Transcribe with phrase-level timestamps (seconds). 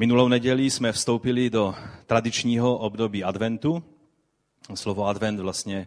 [0.00, 1.74] Minulou neděli jsme vstoupili do
[2.06, 3.82] tradičního období adventu.
[4.74, 5.86] Slovo advent vlastně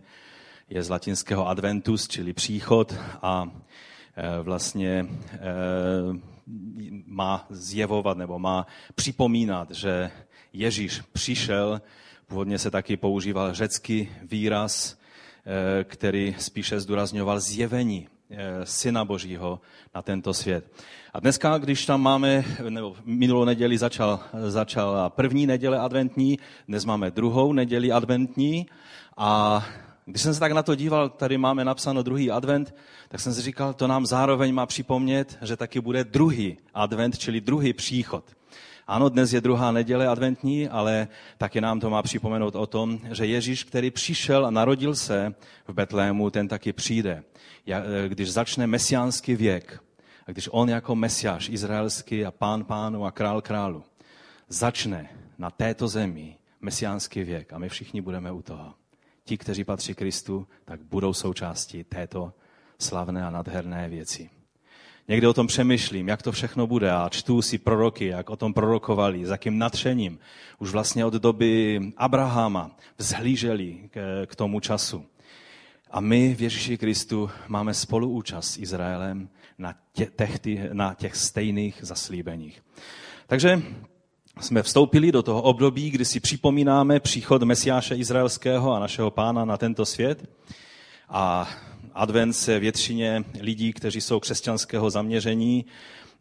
[0.70, 3.52] je z latinského adventus, čili příchod a
[4.16, 5.08] e, vlastně e,
[7.06, 10.12] má zjevovat nebo má připomínat, že
[10.54, 11.82] Ježíš přišel,
[12.28, 14.98] původně se taky používal řecký výraz,
[15.46, 18.08] e, který spíše zdůrazňoval zjevení
[18.64, 19.60] Syna Božího
[19.96, 20.74] na tento svět.
[21.14, 27.12] A dneska, když tam máme, nebo minulou neděli začal, začal první neděle adventní, dnes máme
[27.12, 28.66] druhou neděli adventní
[29.18, 29.66] a
[30.06, 32.76] když jsem se tak na to díval, tady máme napsáno druhý advent,
[33.10, 37.42] tak jsem si říkal, to nám zároveň má připomnět, že taky bude druhý advent, čili
[37.42, 38.26] druhý příchod.
[38.88, 43.26] Ano, dnes je druhá neděle adventní, ale taky nám to má připomenout o tom, že
[43.26, 45.36] Ježíš, který přišel a narodil se
[45.68, 47.24] v Betlému, ten taky přijde.
[48.08, 49.84] Když začne mesiánský věk,
[50.28, 53.84] a když on jako mesiáš izraelský a pán pánu a král králu
[54.48, 58.74] začne na této zemi mesiánský věk a my všichni budeme u toho.
[59.26, 62.34] Ti, kteří patří Kristu, tak budou součástí této
[62.80, 64.30] slavné a nadherné věci.
[65.08, 68.54] Někdy o tom přemýšlím, jak to všechno bude a čtu si proroky, jak o tom
[68.54, 70.20] prorokovali, s jakým natřením.
[70.60, 73.90] Už vlastně od doby Abrahama vzhlíželi
[74.26, 75.06] k, tomu času.
[75.92, 80.10] A my v Ježíši Kristu máme spoluúčast s Izraelem na těch,
[80.74, 82.64] na těch stejných zaslíbeních.
[83.28, 83.62] Takže
[84.40, 89.58] jsme vstoupili do toho období, kdy si připomínáme příchod Mesiáše Izraelského a našeho pána na
[89.58, 90.30] tento svět.
[91.10, 91.50] A
[91.94, 95.66] advent se většině lidí, kteří jsou křesťanského zaměření,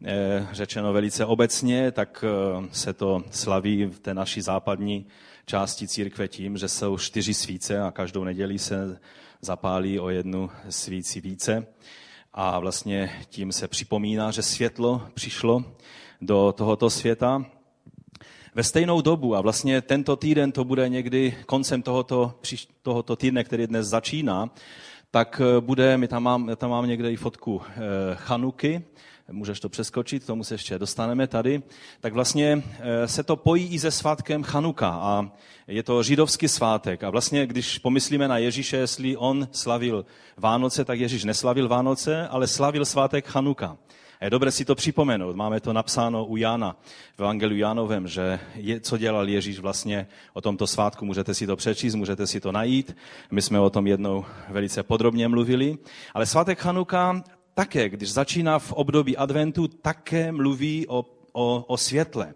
[0.05, 5.05] eh, řečeno velice obecně, tak eh, se to slaví v té naší západní
[5.45, 8.99] části církve tím, že jsou čtyři svíce a každou neděli se
[9.41, 11.67] zapálí o jednu svíci více.
[12.33, 15.63] A vlastně tím se připomíná, že světlo přišlo
[16.21, 17.45] do tohoto světa.
[18.55, 22.39] Ve stejnou dobu, a vlastně tento týden to bude někdy koncem tohoto,
[22.81, 24.49] tohoto týdne, který dnes začíná,
[25.13, 27.79] tak eh, bude, my tam mám, tam mám někde i fotku eh,
[28.15, 28.83] Chanuky,
[29.31, 31.61] můžeš to přeskočit, tomu se ještě dostaneme tady,
[31.99, 35.31] tak vlastně eh, se to pojí i se svátkem Chanuka a
[35.67, 37.03] je to židovský svátek.
[37.03, 40.05] A vlastně, když pomyslíme na Ježíše, jestli on slavil
[40.37, 43.77] Vánoce, tak Ježíš neslavil Vánoce, ale slavil svátek Chanuka.
[44.23, 45.35] A je dobré si to připomenout.
[45.35, 46.75] Máme to napsáno u Jana,
[47.17, 51.05] v Evangeliu Janovem, že je, co dělal Ježíš vlastně o tomto svátku.
[51.05, 52.95] Můžete si to přečíst, můžete si to najít.
[53.31, 55.77] My jsme o tom jednou velice podrobně mluvili.
[56.13, 57.23] Ale svátek Chanuka
[57.53, 62.33] také, když začíná v období adventu, také mluví o, o, o světle.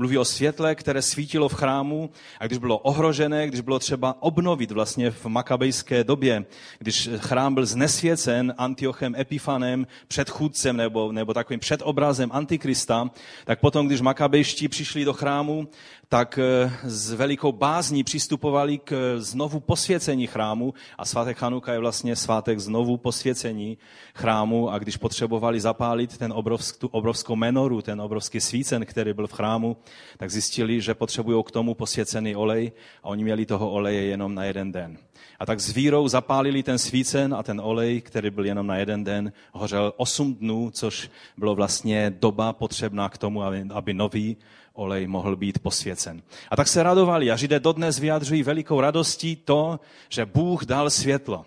[0.00, 2.10] Mluví o světle, které svítilo v chrámu
[2.40, 6.44] a když bylo ohrožené, když bylo třeba obnovit vlastně v makabejské době,
[6.78, 13.10] když chrám byl znesvěcen Antiochem Epifanem, předchůdcem nebo, nebo takovým předobrazem Antikrista,
[13.44, 15.68] tak potom, když makabejští přišli do chrámu,
[16.08, 22.16] tak eh, s velikou bázní přistupovali k znovu posvěcení chrámu a svátek Chanuka je vlastně
[22.16, 23.78] svátek znovu posvěcení
[24.14, 29.26] chrámu a když potřebovali zapálit ten obrovsk, tu obrovskou menoru, ten obrovský svícen, který byl
[29.26, 29.76] v chrámu,
[30.16, 34.44] tak zjistili, že potřebují k tomu posvěcený olej a oni měli toho oleje jenom na
[34.44, 34.98] jeden den.
[35.38, 39.04] A tak s vírou zapálili ten svícen a ten olej, který byl jenom na jeden
[39.04, 43.42] den, hořel osm dnů, což bylo vlastně doba potřebná k tomu,
[43.72, 44.36] aby nový
[44.78, 46.22] olej mohl být posvěcen.
[46.50, 51.46] A tak se radovali a Židé dodnes vyjadřují velikou radostí to, že Bůh dal světlo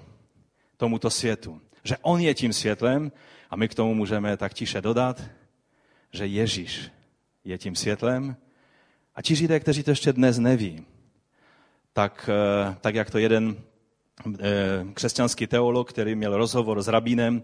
[0.77, 1.61] tomuto světu.
[1.83, 3.11] Že On je tím světlem
[3.49, 5.21] a my k tomu můžeme tak tiše dodat,
[6.11, 6.91] že Ježíš
[7.45, 8.35] je tím světlem
[9.15, 10.85] a ti Židé, kteří to ještě dnes neví,
[11.93, 13.55] tak, eh, tak jak to jeden
[14.39, 17.43] eh, křesťanský teolog, který měl rozhovor s rabínem,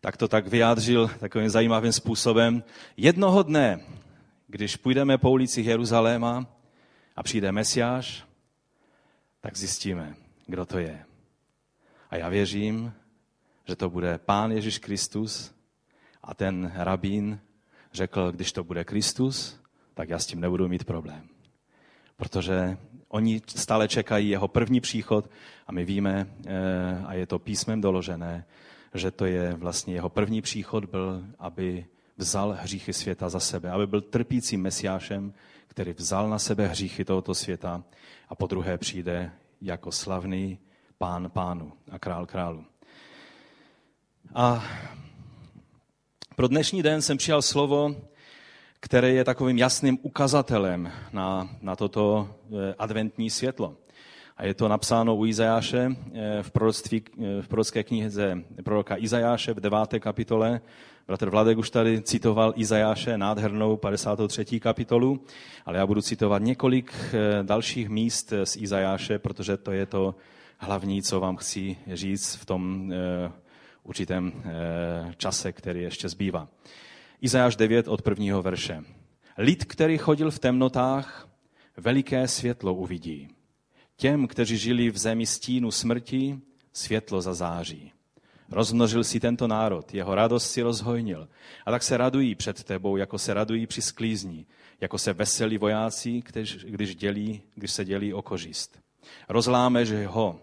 [0.00, 2.64] tak to tak vyjádřil takovým zajímavým způsobem.
[2.96, 3.80] Jednoho dne
[4.54, 6.46] když půjdeme po ulicích Jeruzaléma
[7.16, 8.24] a přijde Mesiáš,
[9.40, 10.14] tak zjistíme,
[10.46, 11.04] kdo to je.
[12.10, 12.92] A já věřím,
[13.68, 15.54] že to bude Pán Ježíš Kristus
[16.22, 17.40] a ten rabín
[17.92, 19.60] řekl, když to bude Kristus,
[19.94, 21.28] tak já s tím nebudu mít problém.
[22.16, 22.78] Protože
[23.08, 25.30] oni stále čekají jeho první příchod
[25.66, 28.46] a my víme, eh, a je to písmem doložené,
[28.94, 31.86] že to je vlastně jeho první příchod byl, aby
[32.16, 35.32] vzal hříchy světa za sebe, aby byl trpícím mesiášem,
[35.66, 37.84] který vzal na sebe hříchy tohoto světa
[38.28, 40.58] a po druhé přijde jako slavný
[40.98, 42.64] pán pánu a král králu.
[44.34, 44.64] A
[46.36, 47.96] pro dnešní den jsem přijal slovo,
[48.80, 53.76] které je takovým jasným ukazatelem na, na toto eh, adventní světlo.
[54.36, 56.50] A je to napsáno u Izajáše eh, v,
[56.92, 59.78] eh, v prorocké knize proroka Izajáše v 9.
[60.00, 60.60] kapitole.
[61.06, 64.60] Bratr Vladek už tady citoval Izajáše, nádhernou 53.
[64.60, 65.20] kapitolu,
[65.66, 70.14] ale já budu citovat několik eh, dalších míst z Izajáše, protože to je to
[70.58, 72.92] hlavní, co vám chci říct v tom
[73.82, 74.32] určitém
[75.16, 76.48] čase, který ještě zbývá.
[77.20, 78.84] Izajáš 9 od prvního verše.
[79.38, 81.28] Lid, který chodil v temnotách,
[81.76, 83.28] veliké světlo uvidí.
[83.96, 86.38] Těm, kteří žili v zemi stínu smrti,
[86.72, 87.93] světlo zazáří.
[88.50, 91.28] Rozmnožil si tento národ, jeho radost si rozhojnil.
[91.66, 94.46] A tak se radují před tebou, jako se radují při sklízní,
[94.80, 98.78] jako se veselí vojáci, když, když, dělí, když se dělí o kořist.
[99.86, 100.40] že ho,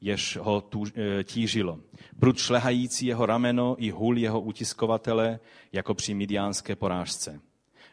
[0.00, 0.62] jež ho
[0.96, 1.78] e, tížilo.
[2.20, 5.40] Prud šlehající jeho rameno i hůl jeho utiskovatele,
[5.72, 7.40] jako při midiánské porážce.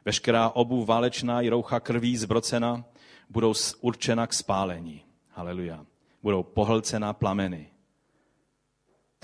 [0.06, 2.86] Veškerá obu válečná i roucha krví zbrocena,
[3.30, 5.02] budou určena k spálení.
[5.30, 5.86] Haleluja.
[6.24, 7.75] Budou pohlcena plameny.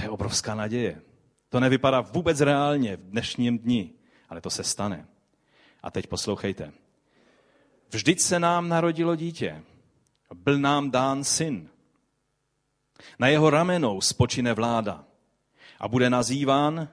[0.01, 1.01] To je obrovská naděje.
[1.49, 3.93] To nevypadá vůbec reálně v dnešním dni,
[4.29, 5.07] ale to se stane.
[5.83, 6.73] A teď poslouchejte.
[7.89, 9.63] Vždyť se nám narodilo dítě.
[10.33, 11.69] Byl nám dán syn.
[13.19, 15.05] Na jeho ramenou spočine vláda
[15.79, 16.89] a bude nazýván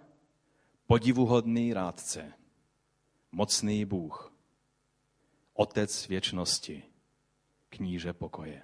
[0.87, 2.33] podivuhodný rádce,
[3.33, 4.33] mocný Bůh,
[5.55, 6.83] Otec věčnosti,
[7.69, 8.63] kníže pokoje.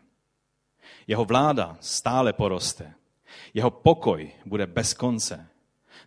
[1.06, 2.94] Jeho vláda stále poroste.
[3.54, 5.46] Jeho pokoj bude bez konce.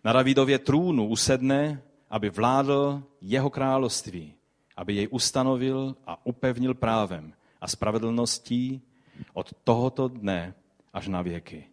[0.04, 4.34] Na Davidově trůnu usedne, aby vládl jeho království,
[4.76, 8.82] aby jej ustanovil a upevnil právem a spravedlností
[9.32, 10.54] od tohoto dne
[10.92, 11.64] až na věky.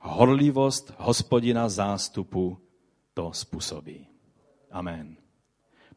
[0.00, 2.58] Horlivost hospodina zástupu
[3.14, 4.06] to způsobí.
[4.70, 5.16] Amen.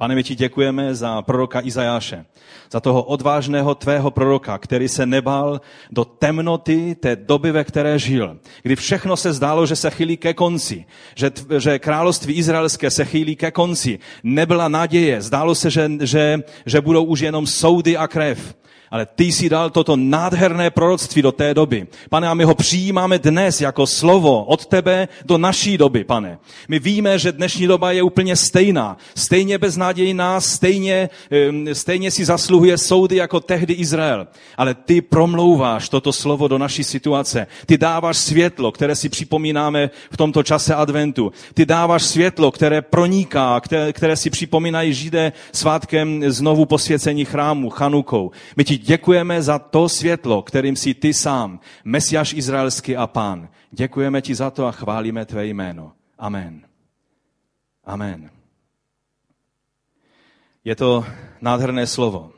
[0.02, 2.26] Pane, my ti děkujeme za proroka Izajáše,
[2.72, 5.62] za toho odvážného tvého proroka, který se nebál
[5.92, 10.34] do temnoty té doby, ve které žil, kdy všechno se zdálo, že se chýlí ke
[10.34, 10.86] konci,
[11.16, 14.00] že, že království izraelské se chýlí ke konci.
[14.24, 18.56] Nebyla naděje, zdálo se, že, že, že budou už jenom soudy a krev.
[18.92, 21.88] Ale ty jsi dal toto nádherné proroctví do té doby.
[22.10, 26.38] Pane, a my ho přijímáme dnes jako slovo od tebe do naší doby, pane.
[26.68, 28.98] My víme, že dnešní doba je úplně stejná.
[29.16, 31.10] Stejně beznadějná, stejně,
[31.74, 34.28] stejně si zasluhuje soudy jako tehdy Izrael.
[34.58, 37.48] Ale ty promlouváš toto slovo do naší situace.
[37.66, 41.32] Ty dáváš světlo, které si připomínáme v tomto čase adventu.
[41.54, 48.32] Ty dáváš světlo, které proniká, které, které si připomínají Židé svátkem znovu posvěcení chrámu, Chanukou.
[48.56, 53.50] My ti děkujeme za to světlo, kterým jsi ty sám, Mesiáš izraelský a pán.
[53.72, 55.94] Děkujeme ti za to a chválíme tvé jméno.
[56.18, 56.68] Amen.
[57.86, 58.30] Amen.
[60.64, 61.06] Je to
[61.42, 62.32] nádherné slovo,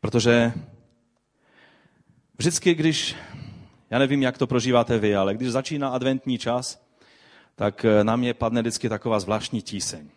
[0.00, 0.52] protože
[2.38, 3.16] vždycky, když,
[3.90, 6.82] já nevím, jak to prožíváte vy, ale když začíná adventní čas,
[7.54, 10.10] tak na mě padne vždycky taková zvláštní tíseň.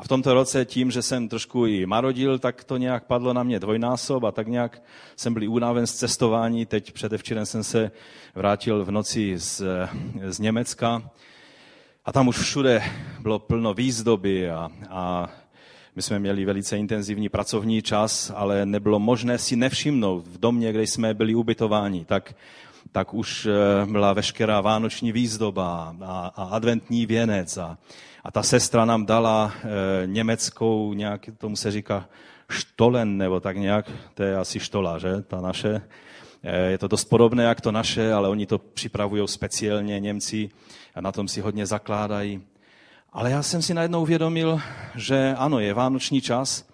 [0.00, 3.42] A v tomto roce tím, že jsem trošku i marodil, tak to nějak padlo na
[3.42, 4.82] mě dvojnásob a tak nějak
[5.16, 6.66] jsem byl unaven z cestování.
[6.66, 7.90] Teď předevčírem jsem se
[8.34, 9.62] vrátil v noci z,
[10.26, 11.10] z Německa
[12.04, 12.82] a tam už všude
[13.20, 15.30] bylo plno výzdoby a, a
[15.96, 20.82] my jsme měli velice intenzivní pracovní čas, ale nebylo možné si nevšimnout v domě, kde
[20.82, 22.34] jsme byli ubytováni, tak,
[22.92, 27.78] tak už eh, byla veškerá vánoční výzdoba a, a adventní věnec a,
[28.24, 32.08] a ta sestra nám dala e, německou, nějak tomu se říká
[32.50, 35.82] štolen, nebo tak nějak, to je asi štola, že, ta naše.
[36.42, 40.50] E, je to dost podobné jak to naše, ale oni to připravují speciálně Němci
[40.94, 42.42] a na tom si hodně zakládají.
[43.12, 44.60] Ale já jsem si najednou uvědomil,
[44.94, 46.69] že ano, je vánoční čas,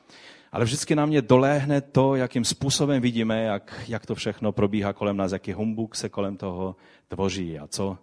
[0.52, 5.16] ale vždycky na mě doléhne to, jakým způsobem vidíme, jak, jak to všechno probíhá kolem
[5.16, 6.76] nás, jaký humbuk se kolem toho
[7.08, 7.98] tvoří a co,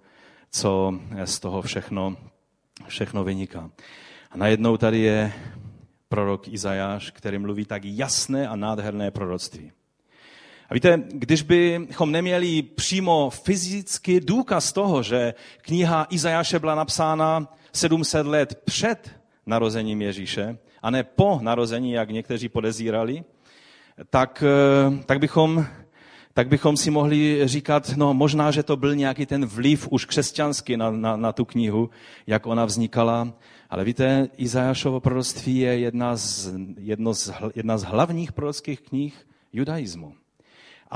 [0.52, 2.18] co z toho všechno
[2.88, 3.72] všechno vyniká.
[4.32, 5.34] A najednou tady je
[6.10, 9.72] prorok Izajáš, který mluví tak jasné a nádherné proroctví.
[10.70, 18.28] A víte, když bychom neměli přímo fyzický důkaz toho, že kniha Izajáše byla napsána 700
[18.28, 19.12] let před
[19.46, 23.24] narozením Ježíše, a ne po narození, jak někteří podezírali,
[24.10, 25.66] tak, eh, tak bychom
[26.36, 30.78] tak bychom si mohli říkat, no možná, že to byl nějaký ten vliv už křesťanský
[30.78, 31.90] na, na, na tu knihu,
[32.28, 33.34] jak ona vznikala.
[33.70, 40.13] Ale víte, Izajášovo proroctví je jedna z, jedno z, jedna z hlavních prorockých knih judaismu.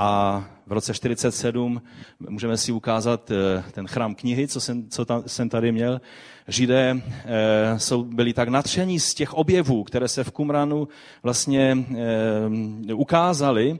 [0.00, 1.82] A v roce 47
[2.28, 6.00] můžeme si ukázat eh, ten chrám knihy, co jsem, co tam, jsem tady měl.
[6.48, 10.88] Židé e, jsou, byli tak natření z těch objevů, které se v Kumranu
[11.22, 11.78] vlastně
[12.88, 13.78] e, ukázaly.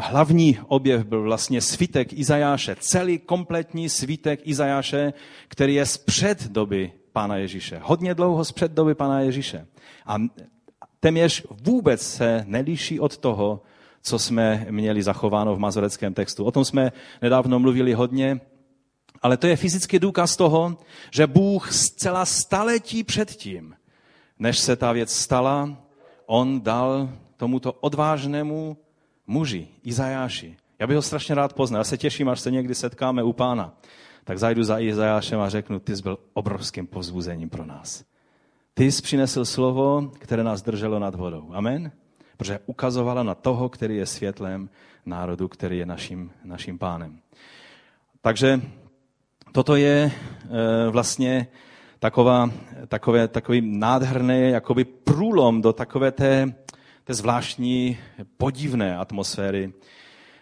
[0.00, 5.12] Hlavní objev byl vlastně svitek Izajáše, celý kompletní svitek Izajáše,
[5.48, 7.80] který je z před doby Pána Ježíše.
[7.82, 9.66] Hodně dlouho z před doby Pána Ježíše.
[10.06, 10.16] A
[11.00, 13.62] téměř vůbec se nelíší od toho,
[14.02, 16.44] co jsme měli zachováno v mazoreckém textu.
[16.44, 16.92] O tom jsme
[17.22, 18.40] nedávno mluvili hodně,
[19.22, 20.78] ale to je fyzický důkaz toho,
[21.10, 23.74] že Bůh zcela staletí předtím,
[24.38, 25.76] než se ta věc stala,
[26.26, 28.76] on dal tomuto odvážnému
[29.26, 30.56] muži, Izajáši.
[30.78, 31.80] Já bych ho strašně rád poznal.
[31.80, 33.78] Já se těším, až se někdy setkáme u pána.
[34.24, 38.04] Tak zajdu za Izajášem a řeknu, ty jsi byl obrovským povzbuzením pro nás.
[38.74, 41.50] Ty jsi přinesl slovo, které nás drželo nad vodou.
[41.52, 41.92] Amen?
[42.42, 44.68] Protože ukazovala na toho, který je světlem
[45.06, 47.18] národu, který je naším, naším pánem.
[48.20, 48.60] Takže
[49.52, 51.46] toto je e, vlastně
[51.98, 52.50] taková,
[52.88, 56.54] takové, takový nádherný jakoby průlom do takové té,
[57.04, 57.98] té zvláštní
[58.36, 59.72] podivné atmosféry,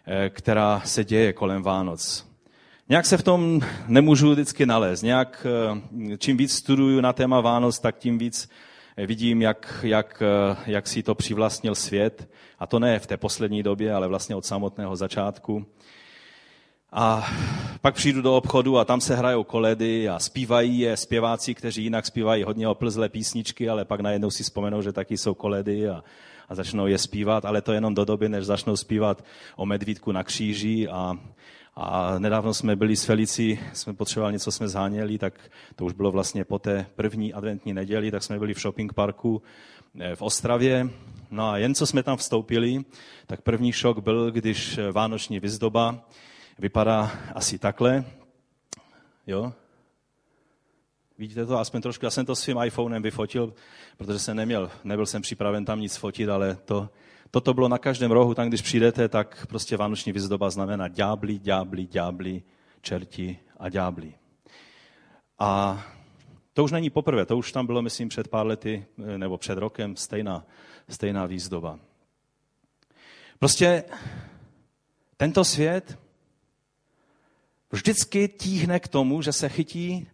[0.06, 2.26] e, která se děje kolem Vánoc.
[2.88, 5.02] Nějak se v tom nemůžu vždycky nalézt.
[5.02, 5.46] Nějak,
[6.12, 8.48] e, čím víc studuju na téma Vánoc, tak tím víc
[9.06, 10.22] vidím, jak, jak,
[10.66, 12.28] jak si to přivlastnil svět.
[12.58, 15.66] A to ne v té poslední době, ale vlastně od samotného začátku.
[16.92, 17.30] A
[17.80, 22.06] pak přijdu do obchodu a tam se hrajou koledy a zpívají je zpěváci, kteří jinak
[22.06, 26.04] zpívají hodně oplzlé písničky, ale pak najednou si vzpomenou, že taky jsou koledy a,
[26.48, 29.24] a začnou je zpívat, ale to jenom do doby, než začnou zpívat
[29.56, 31.18] o medvídku na kříži a,
[31.74, 36.12] a nedávno jsme byli s Felicí, jsme potřebovali něco, jsme zháněli, tak to už bylo
[36.12, 39.42] vlastně po té první adventní neděli, tak jsme byli v shopping parku
[40.00, 40.90] eh, v Ostravě.
[41.30, 42.84] No a jen co jsme tam vstoupili,
[43.26, 46.04] tak první šok byl, když vánoční vyzdoba
[46.58, 48.04] vypadá asi takhle.
[49.26, 49.52] Jo?
[51.18, 52.04] Vidíte to aspoň trošku?
[52.04, 53.54] Já jsem to svým iPhonem vyfotil,
[53.96, 56.88] protože jsem neměl, nebyl jsem připraven tam nic fotit, ale to,
[57.30, 61.86] toto bylo na každém rohu, tam když přijdete, tak prostě vánoční vyzdoba znamená ďábli, ďábli,
[61.86, 62.42] ďábli,
[62.80, 64.14] čerti a ďábli.
[65.38, 65.82] A
[66.52, 69.96] to už není poprvé, to už tam bylo, myslím, před pár lety nebo před rokem
[69.96, 70.46] stejná,
[70.88, 71.78] stejná výzdoba.
[73.38, 73.84] Prostě
[75.16, 75.98] tento svět
[77.72, 80.08] vždycky tíhne k tomu, že se chytí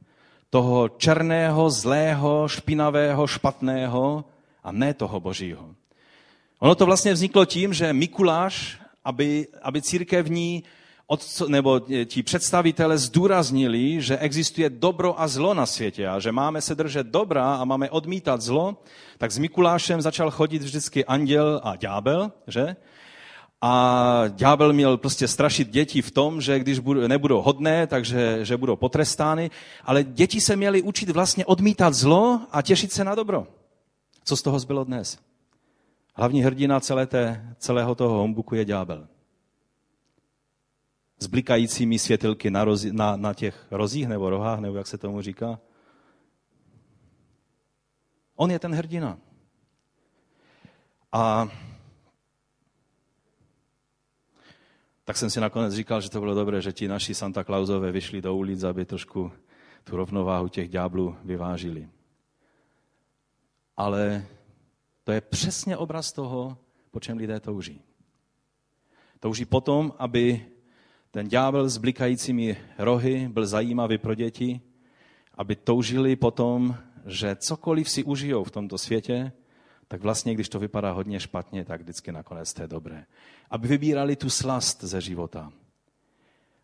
[0.50, 4.25] toho černého, zlého, špinavého, špatného
[4.62, 5.75] a ne toho božího.
[6.58, 10.64] Ono to vlastně vzniklo tím, že Mikuláš, aby, aby církevní
[11.06, 16.60] od, nebo ti představitele zdůraznili, že existuje dobro a zlo na světě a že máme
[16.60, 18.82] se držet dobra a máme odmítat zlo,
[19.18, 22.76] tak s Mikulášem začal chodit vždycky anděl a ďábel, že?
[23.60, 28.76] A ďábel měl prostě strašit děti v tom, že když nebudou hodné, takže že budou
[28.76, 29.50] potrestány.
[29.84, 33.46] Ale děti se měly učit vlastně odmítat zlo a těšit se na dobro.
[34.25, 35.18] Co z toho zbylo dnes?
[36.18, 39.08] Hlavní hrdina celé té, celého toho hombuku je ďábel.
[41.18, 45.23] S blikajícími světelky na, rozi, na, na těch rozích nebo rohách, nebo jak se tomu
[45.23, 45.61] říká.
[48.37, 49.18] On je ten hrdina.
[51.12, 51.49] A
[55.04, 58.23] tak jsem si nakonec říkal, že to bylo dobré, že ti naši Santa Clausové vyšli
[58.23, 59.32] do ulic, aby trošku
[59.85, 61.88] tu rovnováhu těch ďáblů vyvážili.
[63.76, 64.26] Ale
[65.06, 66.58] to je přesně obraz toho,
[66.90, 67.82] po čem lidé touží.
[69.20, 70.46] Touží potom, aby
[71.10, 74.60] ten ďábel s blikajícími rohy byl zajímavý pro děti,
[75.34, 79.32] aby toužili potom, že cokoliv si užijou v tomto světě,
[79.88, 83.06] tak vlastně, když to vypadá hodně špatně, tak vždycky nakonec to je dobré.
[83.50, 85.52] Aby vybírali tu slast ze života.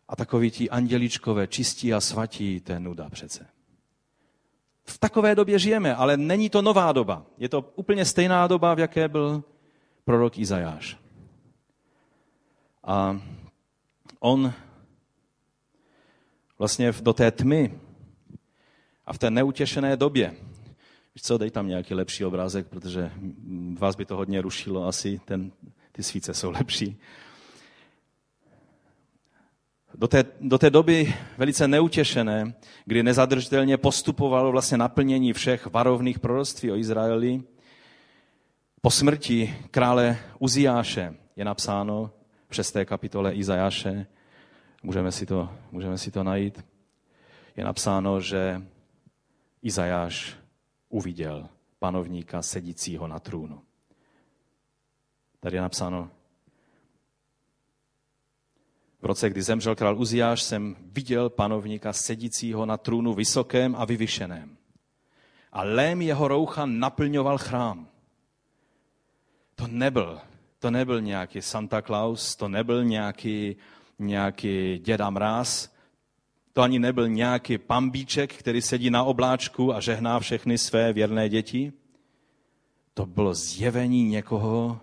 [0.07, 3.52] A takoví ti anděličkové, čistí a svatí, to je nuda přece.
[4.85, 7.25] V takové době žijeme, ale není to nová doba.
[7.37, 9.43] Je to úplně stejná doba, v jaké byl
[10.05, 10.97] prorok Izajáš.
[12.83, 13.21] A
[14.19, 14.53] on
[16.59, 17.79] vlastně do té tmy
[19.05, 20.35] a v té neutěšené době,
[21.15, 23.11] Víš co, dej tam nějaký lepší obrázek, protože
[23.79, 25.51] vás by to hodně rušilo asi, ten,
[25.91, 26.97] ty svíce jsou lepší.
[29.93, 32.53] Do té, do té doby velice neutěšené,
[32.85, 37.43] kdy nezadržitelně postupovalo vlastně naplnění všech varovných proroctví o Izraeli,
[38.81, 42.11] po smrti krále Uziáše je napsáno
[42.49, 42.77] v 6.
[42.85, 44.05] kapitole Izajáše,
[44.83, 46.65] můžeme si to, můžeme si to najít,
[47.57, 48.61] je napsáno, že
[49.61, 50.35] Izajáš
[50.89, 53.61] uviděl panovníka sedícího na trůnu.
[55.39, 56.09] Tady je napsáno,
[59.03, 64.57] V roce, kdy zemřel král Uziáš, jsem viděl panovníka sedícího na trůnu vysokém a vyvyšeném.
[65.51, 67.87] A lém jeho roucha naplňoval chrám.
[69.55, 70.19] To nebyl,
[70.59, 73.55] to nebyl nějaký Santa Claus, to nebyl nějaký,
[73.99, 75.73] nějaký děda mráz,
[76.53, 81.73] to ani nebyl nějaký pambíček, který sedí na obláčku a žehná všechny své věrné děti.
[82.93, 84.79] To bylo zjevení někoho,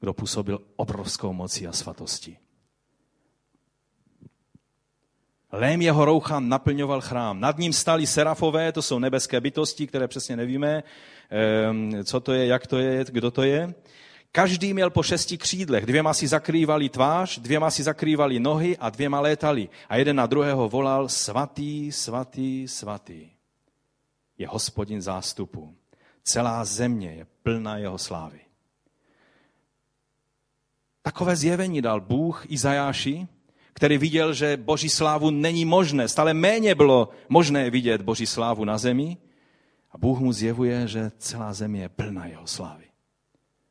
[0.00, 2.38] kdo působil obrovskou mocí a svatostí.
[5.56, 7.40] Lém jeho roucha naplňoval chrám.
[7.40, 10.82] Nad ním stali serafové, to jsou nebeské bytosti, které přesně nevíme,
[11.30, 13.74] ehm, co to je, jak to je, kdo to je.
[14.32, 19.20] Každý měl po šesti křídlech, dvěma si zakrývali tvář, dvěma si zakrývali nohy a dvěma
[19.20, 19.68] létali.
[19.88, 23.30] A jeden na druhého volal, svatý, svatý, svatý.
[24.38, 25.74] Je hospodin zástupu.
[26.24, 28.40] Celá země je plná jeho slávy.
[31.02, 33.28] Takové zjevení dal Bůh Izajáši,
[33.74, 36.08] který viděl, že boží slávu není možné.
[36.08, 39.16] Stále méně bylo možné vidět boží slávu na zemi.
[39.90, 42.84] A Bůh mu zjevuje, že celá země je plná jeho slávy.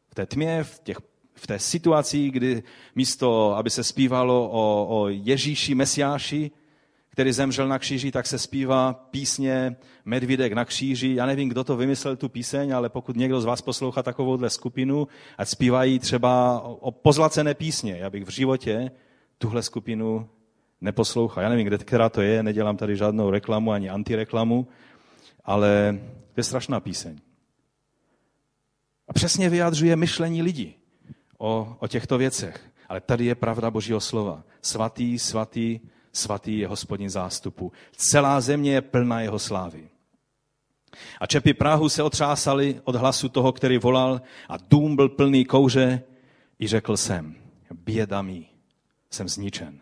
[0.08, 0.98] V té tmě, v, těch,
[1.34, 2.64] v té situaci, kdy
[2.96, 6.52] místo, aby se zpívalo o, o Ježíši Mesiáši,
[7.10, 11.16] který zemřel na kříži, tak se zpívá písně Medvídek na kříži.
[11.16, 15.08] Já nevím, kdo to vymyslel, tu píseň, ale pokud někdo z vás poslouchá takovouhle skupinu,
[15.38, 17.98] ať zpívají třeba o pozlacené písně.
[17.98, 18.92] Já bych v životě
[19.44, 20.30] tuhle skupinu
[20.82, 21.44] neposlouchal.
[21.44, 24.68] Já nevím, kde, která to je, nedělám tady žádnou reklamu ani antireklamu,
[25.44, 26.00] ale
[26.34, 27.20] to je strašná píseň.
[29.08, 30.76] A přesně vyjadřuje myšlení lidí
[31.38, 32.72] o, o těchto věcech.
[32.90, 34.44] Ale tady je pravda Božího slova.
[34.62, 35.80] Svatý, svatý,
[36.14, 37.72] svatý je hospodin zástupu.
[37.92, 39.90] Celá země je plná jeho slávy.
[41.20, 46.04] A čepy Prahu se otřásali od hlasu toho, který volal a dům byl plný kouře
[46.60, 47.36] i řekl jsem,
[47.86, 48.53] běda mi,
[49.14, 49.80] jsem zničen,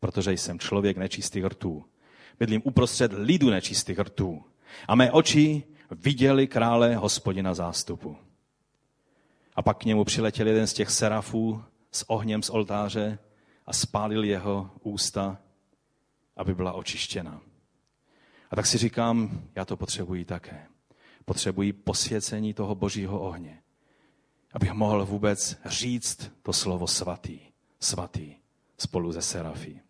[0.00, 1.84] protože jsem člověk nečistých rtů.
[2.38, 4.44] Bydlím uprostřed lidu nečistých rtů.
[4.88, 8.16] A mé oči viděli krále hospodina zástupu.
[9.56, 13.18] A pak k němu přiletěl jeden z těch serafů s ohněm z oltáře
[13.66, 15.38] a spálil jeho ústa,
[16.36, 17.40] aby byla očištěna.
[18.50, 20.66] A tak si říkám, já to potřebuji také.
[21.24, 23.62] Potřebuji posvěcení toho božího ohně,
[24.52, 27.40] abych mohl vůbec říct to slovo svatý,
[27.80, 28.39] svatý
[28.80, 29.80] spolu ze serafí.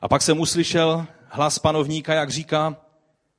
[0.00, 2.76] A pak jsem uslyšel hlas panovníka, jak říká,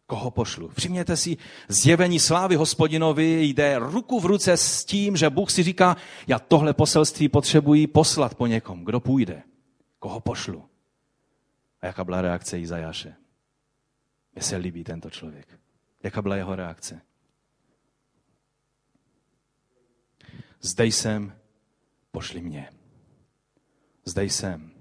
[0.05, 0.69] koho pošlu.
[0.69, 5.97] Všimněte si, zjevení slávy hospodinovi jde ruku v ruce s tím, že Bůh si říká,
[6.27, 8.85] já tohle poselství potřebuji poslat po někom.
[8.85, 9.43] Kdo půjde?
[9.99, 10.65] Koho pošlu?
[11.81, 13.15] A jaká byla reakce Izajáše?
[14.35, 15.59] Mně se líbí tento člověk.
[16.03, 17.01] Jaká byla jeho reakce?
[20.61, 21.37] Zde jsem,
[22.11, 22.80] pošli mě.
[24.05, 24.71] Zde jsem,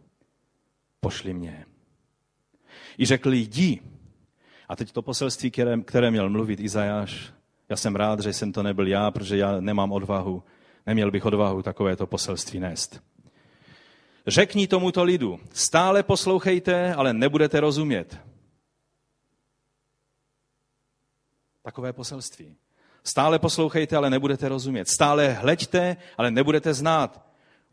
[1.01, 1.67] pošli mě.
[2.99, 3.81] I řekl, jdi,
[4.69, 7.33] a teď to poselství, které, které měl mluvit Izajáš,
[7.69, 10.43] já jsem rád, že jsem to nebyl já, protože já nemám odvahu,
[10.87, 13.03] neměl bych odvahu takovéto poselství nést.
[14.27, 18.21] Řekni tomuto lidu, stále poslouchejte, ale nebudete rozumět.
[21.63, 22.57] Takové poselství.
[23.05, 24.89] Stále poslouchejte, ale nebudete rozumět.
[24.89, 27.30] Stále hleďte, ale nebudete znát.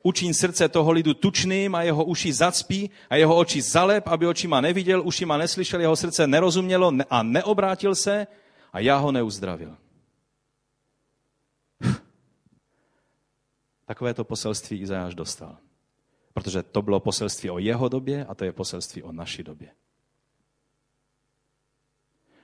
[0.08, 4.62] Učín srdce toho lidu tučným a jeho uši zacpí a jeho oči zalep, aby očima
[4.62, 8.28] neviděl, ušima neslyšel, jeho srdce nerozumělo a neobrátil se
[8.72, 9.78] a já ho neuzdravil.
[13.86, 15.58] Takovéto poselství Izajáš dostal.
[16.34, 19.70] Protože to bylo poselství o jeho době a to je poselství o naší době.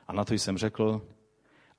[0.07, 1.07] A na to jsem řekl,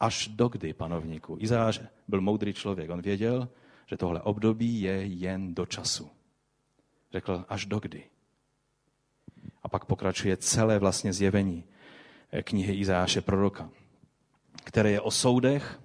[0.01, 1.37] až dokdy, panovníku.
[1.41, 2.91] Izajáš byl moudrý člověk.
[2.91, 3.49] On věděl,
[3.87, 6.11] že tohle období je jen do času.
[7.13, 8.05] Řekl, až dokdy.
[9.63, 11.65] A pak pokračuje celé vlastně zjevení
[12.33, 13.71] eh, knihy Izáše proroka,
[14.65, 15.81] které je o soudech,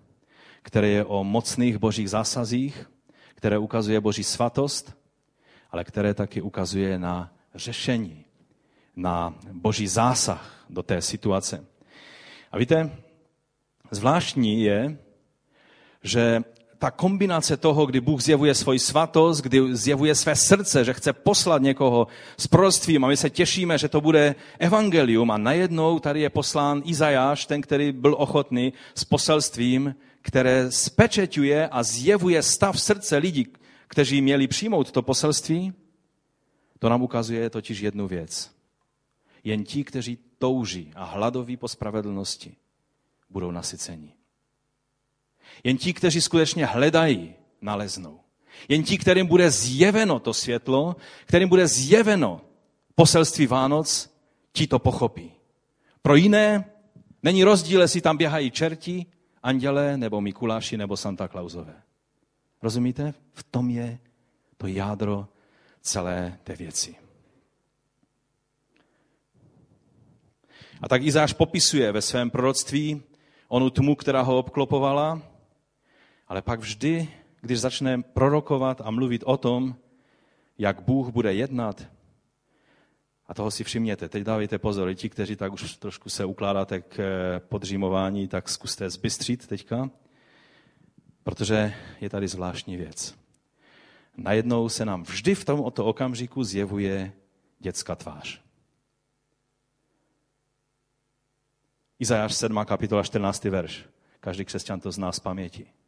[0.61, 2.89] které je o mocných božích zásazích,
[3.35, 4.97] které ukazuje boží svatost,
[5.71, 8.25] ale které taky ukazuje na řešení,
[8.95, 11.65] na boží zásah do té situace.
[12.51, 12.97] A víte,
[13.91, 14.97] zvláštní je,
[16.03, 16.43] že
[16.79, 21.61] ta kombinace toho, kdy Bůh zjevuje svoji svatost, kdy zjevuje své srdce, že chce poslat
[21.61, 26.29] někoho s proroctvím a my se těšíme, že to bude evangelium a najednou tady je
[26.29, 33.47] poslán Izajáš, ten, který byl ochotný s poselstvím, které spečeťuje a zjevuje stav srdce lidí,
[33.87, 35.73] kteří měli přijmout to poselství.
[36.79, 38.51] To nám ukazuje totiž jednu věc.
[39.43, 42.55] Jen ti, kteří touží a hladoví po spravedlnosti,
[43.29, 44.18] budou nasyceni.
[45.63, 48.19] Jen ti, kteří skutečně hledají, naleznou.
[48.67, 50.95] Jen ti, kterým bude zjeveno to světlo,
[51.25, 52.41] kterým bude zjeveno
[52.95, 54.09] poselství Vánoc,
[54.51, 55.31] ti to pochopí.
[56.01, 56.71] Pro jiné
[57.23, 59.05] není rozdíl, jestli tam běhají čerti,
[59.43, 61.81] anděle, nebo Mikuláši, nebo Santa Clausové.
[62.61, 63.13] Rozumíte?
[63.33, 63.99] V tom je
[64.57, 65.27] to jádro
[65.81, 66.95] celé té věci.
[70.81, 73.01] A tak Izáš popisuje ve svém proroctví
[73.47, 75.21] onu tmu, která ho obklopovala,
[76.29, 77.09] ale pak vždy,
[77.41, 79.75] když začne prorokovat a mluvit o tom,
[80.57, 81.87] jak Bůh bude jednat,
[83.25, 86.99] a toho si všimněte, teď dávejte pozor, ti, kteří tak už trošku se ukládáte k
[86.99, 89.89] eh, podřímování, tak zkuste zbystřit teďka,
[91.23, 93.15] protože je tady zvláštní věc.
[94.17, 97.13] Najednou se nám vždy v tomto okamžiku zjevuje
[97.59, 98.41] dětská tvář.
[101.99, 102.65] Izajáš 7.
[102.65, 103.43] kapitola 14.
[103.43, 103.85] verš.
[104.19, 105.78] Každý křesťan to zná z paměti.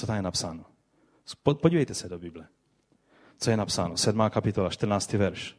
[0.00, 0.64] Co tam je napsáno?
[1.42, 2.46] Podívejte se do Bible.
[3.38, 3.96] Co je napsáno?
[3.96, 4.22] 7.
[4.30, 5.12] kapitola, 14.
[5.12, 5.56] verš.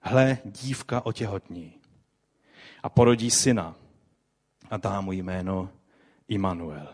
[0.00, 1.72] Hle, dívka otěhotní
[2.82, 3.74] a porodí syna
[4.70, 5.70] a dá mu jméno
[6.28, 6.88] Immanuel.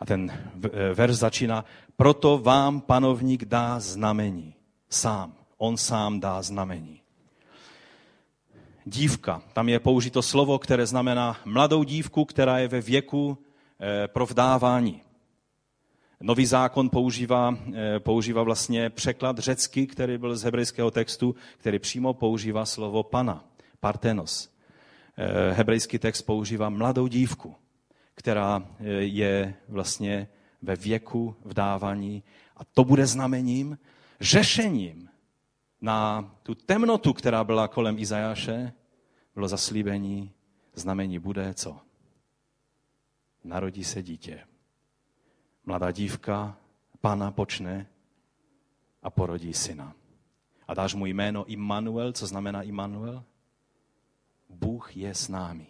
[0.00, 0.30] A ten
[0.64, 1.64] eh, verš začíná,
[1.96, 4.54] proto vám panovník dá znamení.
[4.88, 5.34] Sám.
[5.56, 7.00] On sám dá znamení.
[8.84, 9.42] Dívka.
[9.52, 13.38] Tam je použito slovo, které znamená mladou dívku, která je ve věku
[13.80, 15.02] eh, pro vdávání.
[16.20, 22.14] Nový zákon používá, eh, používá vlastně překlad řecky, který byl z hebrejského textu, který přímo
[22.14, 23.44] používá slovo pana,
[23.80, 24.50] partenos.
[25.16, 27.54] Eh, hebrejský text používá mladou dívku,
[28.14, 28.62] která
[28.98, 30.28] je vlastně
[30.62, 32.22] ve věku vdávání
[32.56, 33.78] a to bude znamením,
[34.20, 35.08] řešením
[35.80, 38.72] na tu temnotu, která byla kolem Izajáše,
[39.34, 40.32] bylo zaslíbení,
[40.74, 41.80] znamení bude co?
[43.44, 44.44] Narodí se dítě
[45.70, 46.56] mladá dívka
[47.00, 47.86] pána počne
[49.02, 49.94] a porodí syna.
[50.68, 53.24] A dáš mu jméno Immanuel, co znamená Immanuel?
[54.48, 55.66] Bůh je s námi.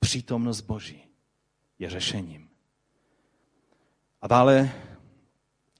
[0.00, 1.04] Přítomnost Boží
[1.78, 2.48] je řešením.
[4.22, 4.72] A dále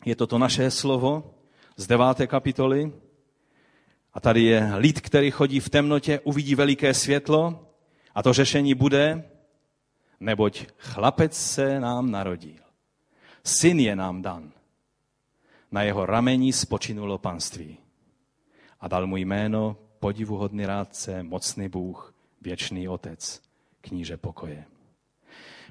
[0.05, 1.35] je to to naše slovo
[1.77, 2.93] z deváté kapitoly.
[4.13, 7.73] A tady je lid, který chodí v temnotě, uvidí veliké světlo
[8.15, 9.32] a to řešení bude,
[10.23, 12.63] neboť chlapec se nám narodil.
[13.45, 14.53] Syn je nám dan.
[15.71, 17.79] Na jeho ramení spočinulo panství.
[18.81, 23.43] A dal mu jméno podivuhodný rádce, mocný Bůh, věčný Otec,
[23.81, 24.65] kníže pokoje.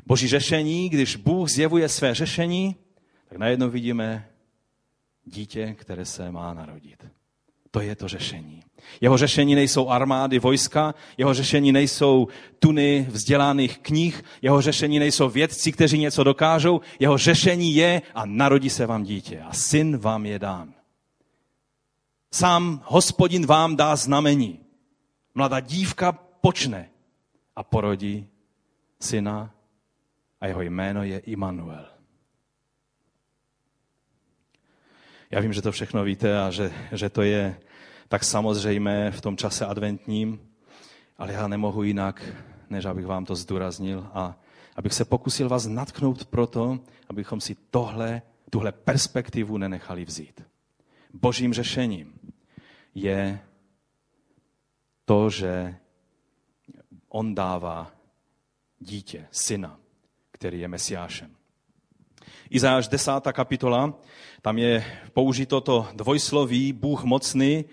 [0.06, 2.76] Boží řešení, když Bůh zjevuje své řešení,
[3.30, 4.30] tak najednou vidíme
[5.26, 7.08] dítě, které se má narodit.
[7.72, 8.64] To je to řešení.
[9.02, 12.28] Jeho řešení nejsou armády, vojska, jeho řešení nejsou
[12.60, 18.70] tuny vzdělaných knih, jeho řešení nejsou vědci, kteří něco dokážou, jeho řešení je a narodí
[18.70, 20.74] se vám dítě a syn vám je dán.
[22.34, 24.60] Sám hospodin vám dá znamení.
[25.36, 26.90] Mladá dívka počne
[27.56, 28.28] a porodí
[29.00, 29.52] syna
[30.42, 31.91] a jeho jméno je Immanuel.
[35.32, 37.60] Já vím, že to všechno víte a že, že to je
[38.08, 40.40] tak samozřejmé v tom čase adventním,
[41.18, 42.24] ale já nemohu jinak,
[42.70, 44.40] než abych vám to zdůraznil a
[44.76, 50.44] abych se pokusil vás natknout proto, abychom si tohle, tuhle perspektivu nenechali vzít.
[51.14, 52.14] Božím řešením
[52.96, 53.40] je
[55.06, 55.76] to, že
[57.10, 57.92] on dává
[58.80, 59.80] dítě, syna,
[60.32, 61.41] který je mesiášem.
[62.52, 63.12] Izáš 10.
[63.32, 63.94] kapitola,
[64.42, 64.84] tam je
[65.14, 67.66] použito to dvojsloví Bůh mocný,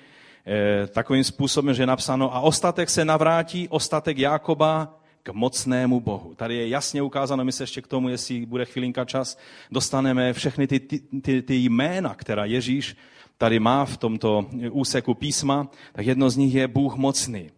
[0.46, 6.34] eh, takovým způsobem, že je napsáno a ostatek se navrátí, ostatek Jákoba k mocnému Bohu.
[6.34, 9.38] Tady je jasně ukázáno, my se ještě k tomu, jestli bude chvilinka čas,
[9.70, 12.96] dostaneme všechny ty, ty, ty, ty jména, která Ježíš
[13.38, 17.50] tady má v tomto úseku písma, tak jedno z nich je Bůh mocný.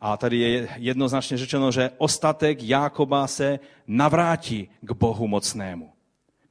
[0.00, 5.93] A tady je jednoznačně řečeno, že ostatek Jákoba se navrátí k Bohu mocnému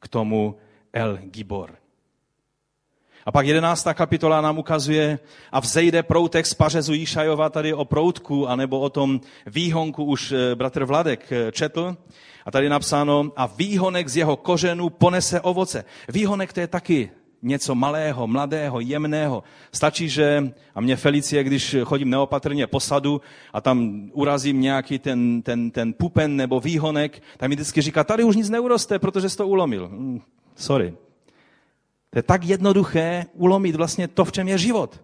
[0.03, 0.55] k tomu
[0.93, 1.79] El Gibor.
[3.25, 5.19] A pak jedenáctá kapitola nám ukazuje
[5.51, 10.55] a vzejde proutek z pařezu Jíšajova tady o proutku, anebo o tom výhonku už eh,
[10.55, 11.97] bratr Vladek eh, četl.
[12.45, 15.85] A tady napsáno, a výhonek z jeho kořenů ponese ovoce.
[16.09, 17.11] Výhonek to je taky
[17.43, 19.43] něco malého, mladého, jemného.
[19.71, 23.21] Stačí, že, a mě Felicie, když chodím neopatrně po sadu
[23.53, 28.23] a tam urazím nějaký ten, ten, ten pupen nebo výhonek, tak mi vždycky říká, tady
[28.23, 29.89] už nic neuroste, protože jsi to ulomil.
[29.89, 30.21] Mm,
[30.55, 30.93] sorry.
[32.09, 35.01] To je tak jednoduché ulomit vlastně to, v čem je život.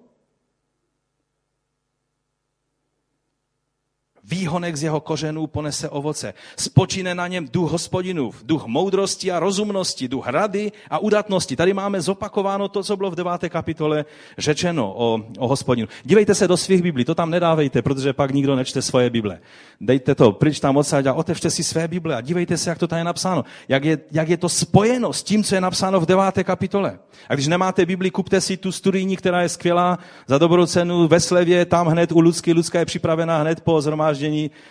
[4.29, 6.33] Výhonek z jeho kořenů ponese ovoce.
[6.57, 11.55] Spočine na něm duch hospodinův, duch moudrosti a rozumnosti, duch rady a udatnosti.
[11.55, 14.05] Tady máme zopakováno to, co bylo v deváté kapitole
[14.37, 15.87] řečeno o, o hospodinu.
[16.03, 19.39] Dívejte se do svých Biblí, to tam nedávejte, protože pak nikdo nečte svoje Bible.
[19.81, 22.87] Dejte to pryč tam odsaď a otevřte si své Bible a dívejte se, jak to
[22.87, 23.43] tady je napsáno.
[23.67, 26.99] Jak je, jak je to spojeno s tím, co je napsáno v deváté kapitole.
[27.29, 31.19] A když nemáte Bibli, kupte si tu studijní, která je skvělá, za dobrou cenu ve
[31.19, 32.53] slevě, tam hned u Ludsky.
[32.53, 34.18] Ludská je připravená hned po zhromáždění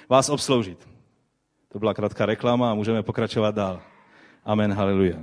[0.09, 0.89] vás obsloužit.
[1.69, 3.83] To byla krátká reklama a můžeme pokračovat dál.
[4.45, 5.17] Amen, haleluja.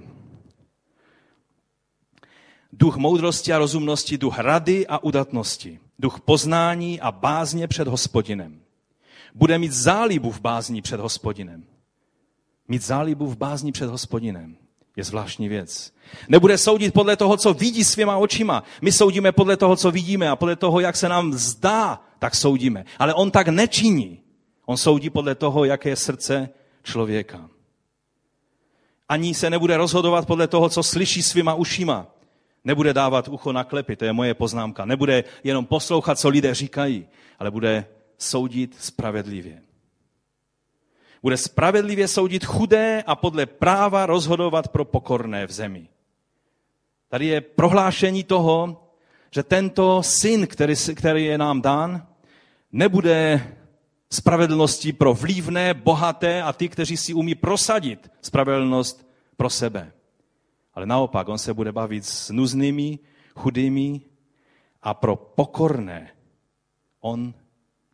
[2.74, 8.62] Duch moudrosti a rozumnosti, duch rady a udatnosti, duch poznání a bázně před hospodinem.
[9.36, 11.64] Bude mít zálibu v bázní před hospodinem.
[12.68, 14.58] Mít zálibu v bázní před hospodinem
[14.96, 15.94] je zvláštní věc.
[16.30, 18.64] Nebude soudit podle toho, co vidí svýma očima.
[18.82, 22.86] My soudíme podle toho, co vidíme a podle toho, jak se nám zdá, tak soudíme.
[23.00, 24.20] Ale on tak nečiní.
[24.66, 26.50] On soudí podle toho, jaké je srdce
[26.84, 27.50] člověka.
[29.10, 32.08] Ani se nebude rozhodovat podle toho, co slyší svýma ušima.
[32.64, 34.86] Nebude dávat ucho na klepy, to je moje poznámka.
[34.86, 37.06] Nebude jenom poslouchat, co lidé říkají,
[37.40, 37.86] ale bude
[38.18, 39.62] soudit spravedlivě.
[41.22, 45.90] Bude spravedlivě soudit chudé a podle práva rozhodovat pro pokorné v zemi.
[47.10, 48.82] Tady je prohlášení toho,
[49.36, 52.08] že tento syn, který, který je nám dán,
[52.76, 53.48] nebude
[54.12, 59.08] spravedlností pro vlívné, bohaté a ty, kteří si umí prosadit spravedlnost
[59.38, 59.92] pro sebe.
[60.74, 63.00] Ale naopak, on se bude bavit s nuznými,
[63.36, 64.02] chudými
[64.84, 66.12] a pro pokorné
[67.00, 67.34] on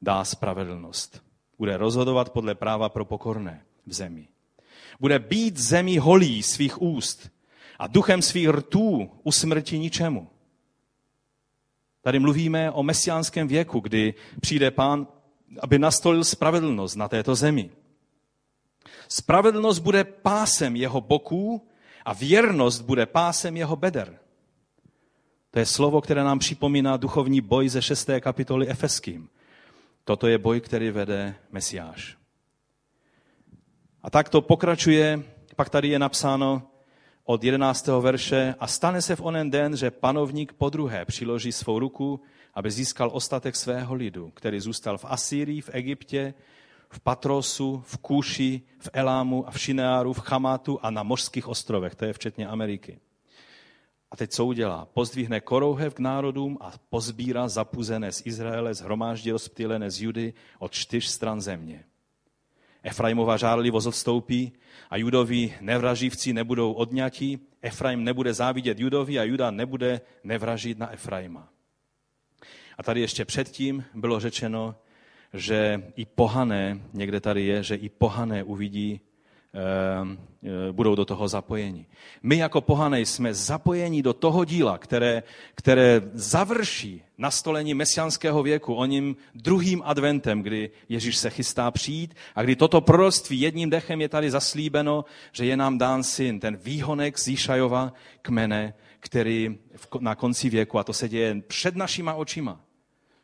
[0.02, 1.22] dá spravedlnost.
[1.58, 4.28] Bude rozhodovat podle práva pro pokorné v zemi.
[5.00, 7.30] Bude být zemi holí svých úst
[7.80, 10.28] a duchem svých rtů usmrtí ničemu.
[12.02, 15.08] Tady mluvíme o mesiánském věku, kdy přijde pán,
[15.60, 17.70] aby nastolil spravedlnost na této zemi.
[19.08, 21.68] Spravedlnost bude pásem jeho boků
[22.06, 24.20] a věrnost bude pásem jeho beder.
[25.52, 28.10] To je slovo, které nám připomíná duchovní boj ze 6.
[28.20, 29.30] kapitoly Efeským.
[30.04, 32.18] Toto je boj, který vede Mesiáš.
[34.04, 35.24] A tak to pokračuje,
[35.56, 36.71] pak tady je napsáno
[37.24, 37.88] od 11.
[37.88, 42.22] verše a stane se v onen den, že panovník po druhé přiloží svou ruku,
[42.54, 46.34] aby získal ostatek svého lidu, který zůstal v Asýrii, v Egyptě,
[46.90, 51.96] v Patrosu, v Kůši, v Elámu a v Šineáru, v Chamatu a na mořských ostrovech,
[51.96, 53.00] to je včetně Ameriky.
[54.12, 54.88] A teď co udělá?
[54.94, 61.06] Pozdvihne korouhev k národům a pozbírá zapuzené z Izraele, zhromáždí rozptýlené z Judy od čtyř
[61.06, 61.84] stran země.
[62.84, 64.52] Efraimova žárlivost odstoupí
[64.90, 67.40] a judoví nevraživci nebudou odňatí.
[67.62, 71.50] Efraim nebude závidět judovi a Juda nebude nevražit na Efraima.
[72.78, 74.76] A tady ještě předtím bylo řečeno,
[75.34, 79.02] že i pohané, někde tady je, že i pohané uvidí
[80.72, 81.86] budou do toho zapojeni.
[82.24, 85.24] My jako pohané jsme zapojeni do toho díla, které,
[85.56, 92.44] které završí nastolení mesianského věku, o ním druhým adventem, kdy Ježíš se chystá přijít a
[92.44, 97.20] kdy toto proroctví jedním dechem je tady zaslíbeno, že je nám dán syn, ten výhonek
[97.20, 99.58] z Jíšajova kmene, který
[100.00, 102.62] na konci věku, a to se děje před našima očima,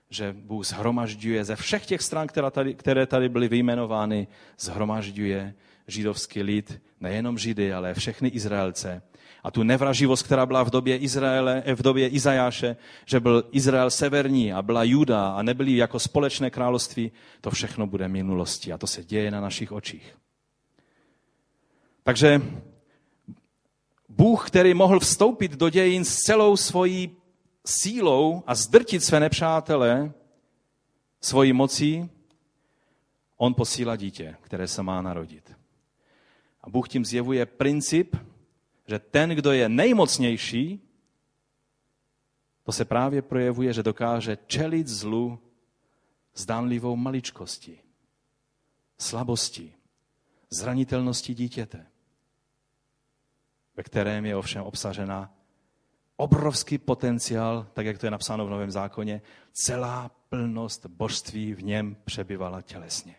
[0.09, 4.27] že Bůh zhromažďuje ze všech těch stran, které tady, které tady byly vyjmenovány,
[4.59, 5.53] zhromažďuje
[5.87, 9.01] židovský lid, nejenom Židy, ale všechny Izraelce.
[9.43, 13.91] A tu nevraživost, která byla v době Izraele, eh, v době Izajáše, že byl Izrael
[13.91, 18.87] severní a byla Juda a nebyli jako společné království, to všechno bude minulostí a to
[18.87, 20.15] se děje na našich očích.
[22.03, 22.41] Takže
[24.09, 27.15] Bůh, který mohl vstoupit do dějin s celou svojí
[27.65, 30.13] sílou a zdrtit své nepřátele
[31.21, 32.09] svojí mocí,
[33.37, 35.56] on posílá dítě, které se má narodit.
[36.67, 38.15] A Bůh tím zjevuje princip,
[38.87, 40.81] že ten, kdo je nejmocnější,
[42.63, 45.39] to se právě projevuje, že dokáže čelit zlu
[46.35, 47.79] zdánlivou maličkostí,
[48.97, 49.73] slabostí,
[50.49, 51.85] zranitelnosti dítěte,
[53.75, 55.33] ve kterém je ovšem obsažena
[56.15, 61.97] obrovský potenciál, tak jak to je napsáno v Novém zákoně, celá plnost božství v něm
[62.05, 63.15] přebyvala tělesně.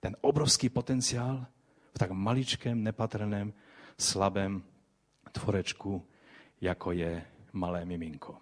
[0.00, 1.46] Ten obrovský potenciál
[1.98, 3.52] tak maličkém, nepatrném,
[3.98, 4.62] slabém
[5.32, 6.06] tvorečku,
[6.60, 8.36] jako je malé miminko.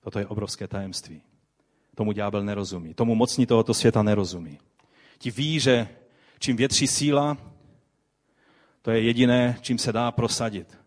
[0.00, 1.22] Toto je obrovské tajemství.
[1.94, 2.94] Tomu ďábel nerozumí.
[2.94, 4.58] Tomu mocní tohoto světa nerozumí.
[5.18, 5.88] Ti ví, že
[6.38, 7.36] čím větší síla,
[8.82, 10.78] to je jediné, čím se dá prosadit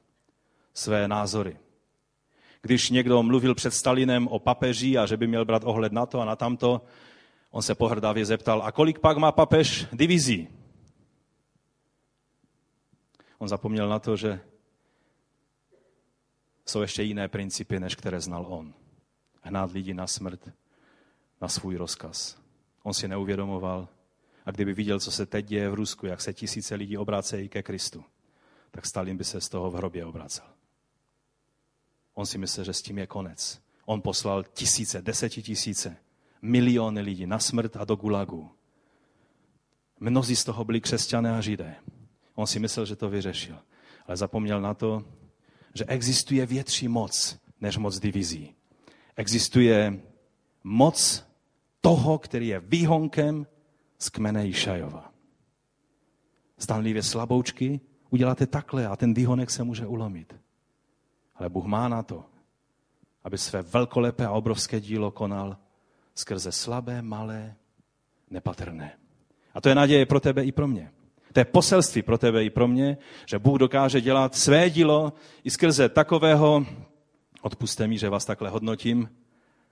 [0.73, 1.57] své názory.
[2.61, 6.21] Když někdo mluvil před Stalinem o papeži a že by měl brát ohled na to
[6.21, 6.81] a na tamto,
[7.51, 10.47] On se pohrdavě zeptal, a kolik pak má papež divizí?
[13.37, 14.41] On zapomněl na to, že
[16.65, 18.73] jsou ještě jiné principy, než které znal on.
[19.41, 20.49] Hnát lidi na smrt,
[21.41, 22.37] na svůj rozkaz.
[22.83, 23.87] On si neuvědomoval,
[24.45, 27.63] a kdyby viděl, co se teď děje v Rusku, jak se tisíce lidí obrácejí ke
[27.63, 28.03] Kristu,
[28.71, 30.45] tak Stalin by se z toho v hrobě obracel.
[32.13, 33.61] On si myslel, že s tím je konec.
[33.85, 35.97] On poslal tisíce, desetitisíce,
[36.41, 38.51] miliony lidí na smrt a do gulagu.
[39.99, 41.75] Mnozí z toho byli křesťané a židé.
[42.35, 43.57] On si myslel, že to vyřešil.
[44.07, 45.03] Ale zapomněl na to,
[45.73, 48.55] že existuje větší moc než moc divizí.
[49.15, 49.99] Existuje
[50.63, 51.25] moc
[51.81, 53.47] toho, který je výhonkem
[53.99, 55.13] z kmene Išajova.
[56.57, 60.35] Stanlivě slaboučky uděláte takhle a ten výhonek se může ulomit.
[61.35, 62.25] Ale Bůh má na to,
[63.23, 65.57] aby své velkolepé a obrovské dílo konal
[66.15, 67.55] skrze slabé, malé,
[68.29, 68.97] nepatrné.
[69.53, 70.91] A to je naděje pro tebe i pro mě.
[71.35, 75.51] To je poselství pro tebe i pro mě, že Bůh dokáže dělat své dílo i
[75.51, 76.65] skrze takového,
[77.41, 79.09] odpuste mi, že vás takhle hodnotím,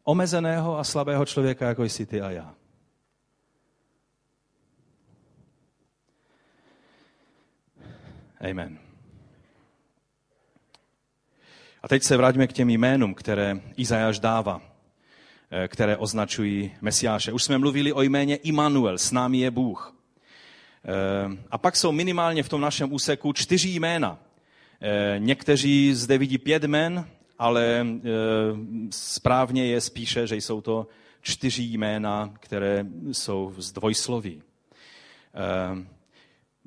[0.04, 2.56] omezeného a slabého člověka, jako jsi ty a já.
[8.52, 8.80] Amen.
[11.84, 14.62] A teď se vraťme k těm jménům, které Izajáš dává,
[15.52, 17.32] eh, které označují Mesiáše.
[17.32, 19.93] Už jsme mluvili o jméně Immanuel, s námi je Bůh.
[20.86, 24.20] Eh, a pak jsou minimálně v tom našem úseku čtyři jména.
[24.82, 27.06] Eh, někteří zde vidí pět jmen,
[27.40, 27.86] ale
[28.90, 30.88] správně je spíše, že jsou to
[31.22, 34.42] čtyři jména, které jsou z dvojsloví.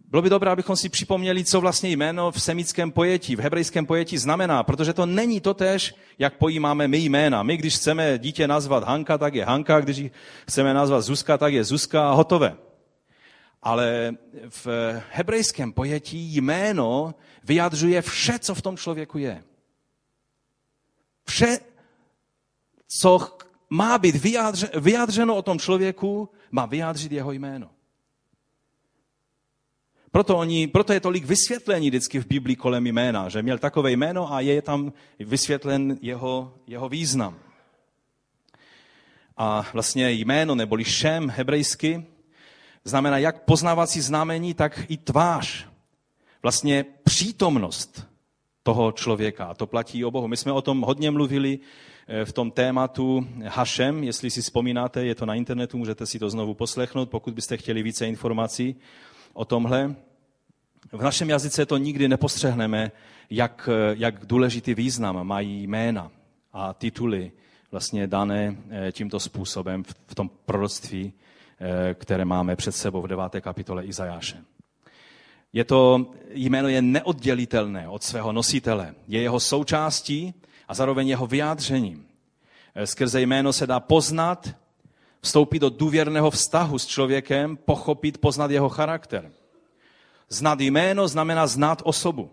[0.08, 4.18] Bylo by dobré, abychom si připomněli, co vlastně jméno v semickém pojetí, v hebrejském pojetí
[4.18, 7.42] znamená, protože to není to tež, jak pojímáme my jména.
[7.42, 10.02] My, když chceme dítě nazvat Hanka, tak je Hanka, když
[10.48, 12.56] chceme nazvat Zuzka, tak je Zuzka a hotové.
[13.62, 14.16] Ale
[14.48, 14.66] v
[15.10, 17.14] hebrejském pojetí jméno
[17.44, 19.44] vyjadřuje vše, co v tom člověku je.
[21.24, 21.58] Vše,
[23.00, 23.38] co
[23.70, 24.16] má být
[24.80, 27.70] vyjádřeno o tom člověku, má vyjádřit jeho jméno.
[30.10, 34.32] Proto, oni, proto je tolik vysvětlení vždycky v Biblii kolem jména, že měl takové jméno
[34.32, 37.38] a je tam vysvětlen jeho, jeho význam.
[39.36, 42.06] A vlastně jméno neboli šem hebrejsky
[42.86, 45.66] znamená jak poznávací znamení, tak i tvář.
[46.42, 48.06] Vlastně přítomnost
[48.62, 49.44] toho člověka.
[49.44, 50.28] A to platí o Bohu.
[50.28, 51.58] My jsme o tom hodně mluvili
[52.06, 56.30] eh, v tom tématu Hašem, jestli si vzpomínáte, je to na internetu, můžete si to
[56.30, 58.76] znovu poslechnout, pokud byste chtěli více informací
[59.32, 59.94] o tomhle.
[60.92, 62.92] V našem jazyce to nikdy nepostřehneme,
[63.30, 66.10] jak, jak důležitý význam mají jména
[66.52, 67.32] a tituly
[67.70, 71.25] vlastně dané eh, tímto způsobem v tom proroctví, eh,
[71.94, 73.22] které máme před sebou v 9.
[73.40, 74.44] kapitole Izajáše.
[75.52, 78.94] Je to, jméno je neoddělitelné od svého nositele.
[79.08, 80.34] Je jeho součástí
[80.68, 82.06] a zároveň jeho vyjádřením.
[82.74, 84.48] Eh, skrze jméno se dá poznat,
[85.20, 89.32] vstoupit do důvěrného vztahu s člověkem, pochopit, poznat jeho charakter.
[90.28, 92.30] Znát jméno znamená znát osobu.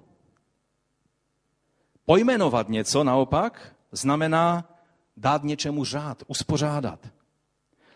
[2.05, 4.69] Pojmenovat něco naopak znamená
[5.17, 6.99] dát něčemu řád, uspořádat.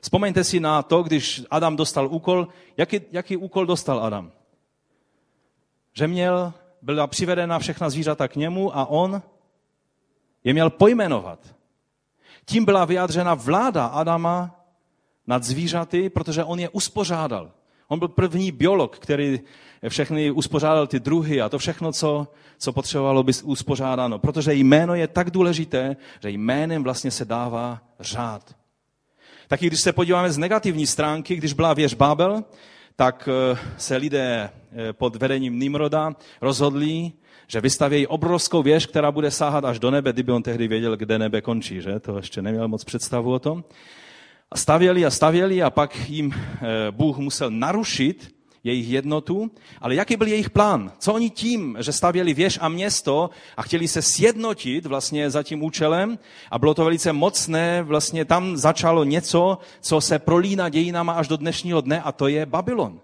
[0.01, 2.47] Vzpomeňte si na to, když Adam dostal úkol.
[2.77, 4.31] Jaký, jaký úkol dostal Adam?
[5.93, 9.21] Že měl, byla přivedena všechna zvířata k němu a on
[10.43, 11.39] je měl pojmenovat.
[12.45, 14.55] Tím byla vyjádřena vláda Adama
[15.27, 17.51] nad zvířaty, protože on je uspořádal.
[17.88, 19.39] On byl první biolog, který
[19.89, 24.19] všechny uspořádal ty druhy a to všechno, co, co potřebovalo být uspořádáno.
[24.19, 28.55] Protože jméno je tak důležité, že jménem vlastně se dává řád.
[29.47, 32.43] Taky když se podíváme z negativní stránky, když byla věž Babel,
[32.95, 37.12] tak eh, se lidé eh, pod vedením Nimroda rozhodli,
[37.47, 41.19] že vystavějí obrovskou věž, která bude sáhat až do nebe, kdyby on tehdy věděl, kde
[41.19, 41.99] nebe končí, že?
[41.99, 43.63] To ještě neměl moc představu o tom.
[44.51, 50.15] A stavěli a stavěli a pak jim eh, Bůh musel narušit jejich jednotu, ale jaký
[50.15, 50.91] byl jejich plán?
[50.99, 55.63] Co oni tím, že stavěli věž a město a chtěli se sjednotit vlastně za tím
[55.63, 56.19] účelem
[56.51, 61.37] a bylo to velice mocné, vlastně tam začalo něco, co se prolíná dějinama až do
[61.37, 62.99] dnešního dne a to je Babylon.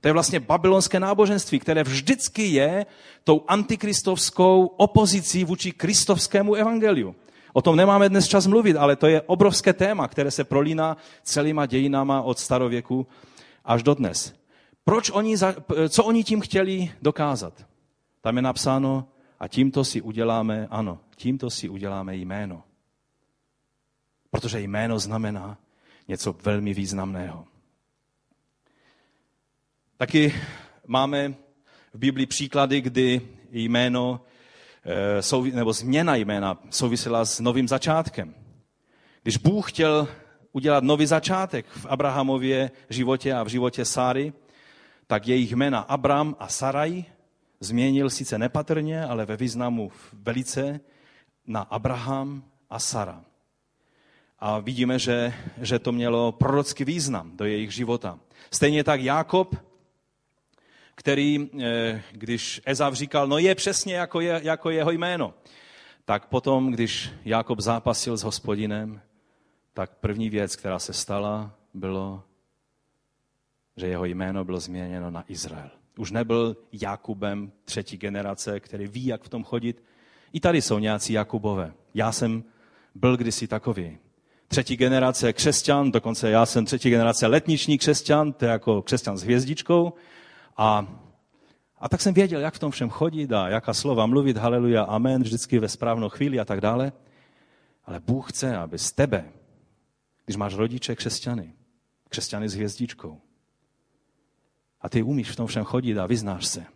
[0.00, 2.86] To je vlastně babylonské náboženství, které vždycky je
[3.24, 7.14] tou antikristovskou opozicí vůči kristovskému evangeliu.
[7.52, 11.66] O tom nemáme dnes čas mluvit, ale to je obrovské téma, které se prolíná celýma
[11.66, 13.06] dějinama od starověku
[13.64, 14.34] až do dnes.
[14.88, 15.36] Proč oni,
[15.88, 17.66] co oni tím chtěli dokázat?
[18.20, 19.08] Tam je napsáno,
[19.40, 22.62] a tímto si uděláme, ano, tímto si uděláme jméno.
[24.30, 25.58] Protože jméno znamená,
[26.08, 27.44] něco velmi významného.
[29.96, 30.34] Taky
[30.86, 31.34] máme
[31.94, 33.20] v Biblii příklady, kdy
[33.50, 34.20] jméno
[35.42, 38.34] eh, nebo změna jména souvisela s novým začátkem.
[39.22, 40.08] Když Bůh chtěl
[40.52, 44.32] udělat nový začátek v Abrahamově životě a v životě Sáry,
[45.06, 47.04] tak jejich jména Abram a Saraj
[47.60, 50.80] změnil sice nepatrně, ale ve významu velice
[51.46, 53.24] na Abraham a Sara.
[54.38, 58.18] A vidíme, že, že to mělo prorocký význam do jejich života.
[58.50, 59.56] Stejně tak Jákob,
[60.94, 65.34] který, eh, když Ezav říkal, no je přesně jako, je, jako jeho jméno,
[66.04, 69.00] tak potom, když Jákob zápasil s hospodinem,
[69.74, 72.22] tak první věc, která se stala, bylo,
[73.76, 75.70] že jeho jméno bylo změněno na Izrael.
[75.98, 79.82] Už nebyl Jakubem třetí generace, který ví, jak v tom chodit.
[80.32, 81.72] I tady jsou nějací Jakubové.
[81.94, 82.44] Já jsem
[82.94, 83.98] byl kdysi takový.
[84.48, 89.22] Třetí generace křesťan, dokonce já jsem třetí generace letniční křesťan, to je jako křesťan s
[89.22, 89.92] hvězdičkou.
[90.56, 90.86] A,
[91.78, 95.22] a tak jsem věděl, jak v tom všem chodit a jaká slova mluvit, haleluja, amen,
[95.22, 96.92] vždycky ve správnou chvíli a tak dále.
[97.84, 99.32] Ale Bůh chce, aby z tebe
[100.26, 101.52] když máš rodiče křesťany,
[102.08, 103.20] křesťany s hvězdičkou,
[104.86, 106.66] a ty umíš v tom všem chodit a vyznáš se,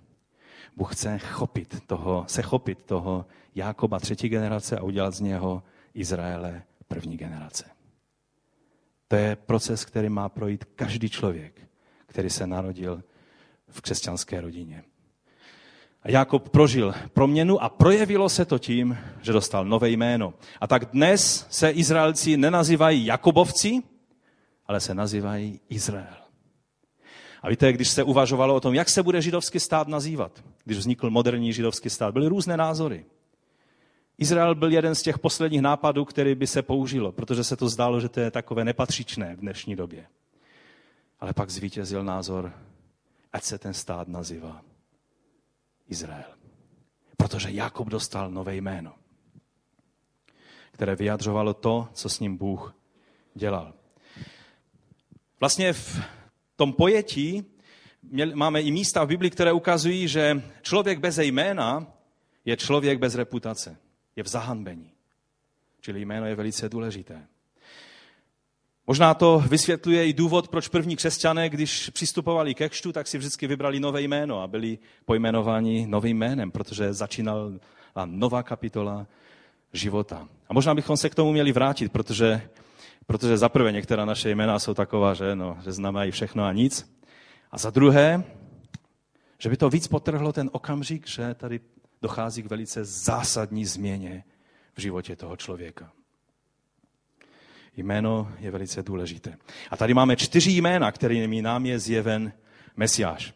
[0.76, 5.62] Bůh chce chopit toho, se chopit toho Jákoba třetí generace a udělat z něho
[5.94, 7.64] Izraele první generace.
[9.08, 11.60] To je proces, který má projít každý člověk,
[12.06, 13.02] který se narodil
[13.68, 14.84] v křesťanské rodině.
[16.02, 20.34] A Jakob prožil proměnu a projevilo se to tím, že dostal nové jméno.
[20.60, 23.82] A tak dnes se Izraelci nenazývají Jakobovci,
[24.66, 26.19] ale se nazývají Izrael.
[27.42, 31.10] A víte, když se uvažovalo o tom, jak se bude židovský stát nazývat, když vznikl
[31.10, 33.04] moderní židovský stát, byly různé názory.
[34.18, 38.00] Izrael byl jeden z těch posledních nápadů, který by se použilo, protože se to zdálo,
[38.00, 40.06] že to je takové nepatřičné v dnešní době.
[41.20, 42.52] Ale pak zvítězil názor,
[43.32, 44.62] ať se ten stát nazývá
[45.88, 46.24] Izrael.
[47.16, 48.94] Protože Jakub dostal nové jméno,
[50.72, 52.74] které vyjadřovalo to, co s ním Bůh
[53.34, 53.72] dělal.
[55.40, 56.00] Vlastně v
[56.60, 57.44] tom pojetí
[58.34, 61.86] máme i místa v Biblii, které ukazují, že člověk bez jména
[62.44, 63.76] je člověk bez reputace.
[64.16, 64.92] Je v zahanbení.
[65.80, 67.26] Čili jméno je velice důležité.
[68.86, 73.46] Možná to vysvětluje i důvod, proč první křesťané, když přistupovali ke křtu, tak si vždycky
[73.46, 77.52] vybrali nové jméno a byli pojmenováni novým jménem, protože začínala
[78.04, 79.06] nová kapitola
[79.72, 80.28] života.
[80.48, 82.42] A možná bychom se k tomu měli vrátit, protože,
[83.06, 86.96] protože za prvé některá naše jména jsou taková, že, no, že znamenají všechno a nic.
[87.50, 88.24] A za druhé,
[89.38, 91.60] že by to víc potrhlo ten okamžik, že tady
[92.02, 94.24] dochází k velice zásadní změně
[94.74, 95.92] v životě toho člověka.
[97.76, 99.36] Jméno je velice důležité.
[99.70, 102.32] A tady máme čtyři jména, kterými nám je zjeven
[102.76, 103.34] Mesiáš.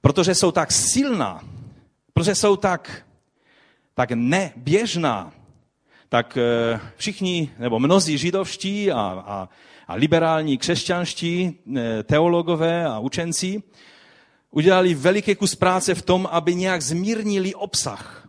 [0.00, 1.40] Protože jsou tak silná,
[2.12, 3.06] protože jsou tak,
[3.94, 5.32] tak neběžná,
[6.14, 9.48] tak eh, všichni, nebo mnozí židovští a, a,
[9.86, 13.62] a liberální křesťanští eh, teologové a učenci
[14.50, 18.28] udělali veliký kus práce v tom, aby nějak zmírnili obsah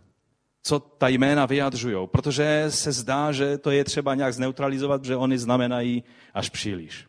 [0.62, 5.38] co ta jména vyjadřují, protože se zdá, že to je třeba nějak zneutralizovat, že oni
[5.38, 7.06] znamenají až příliš.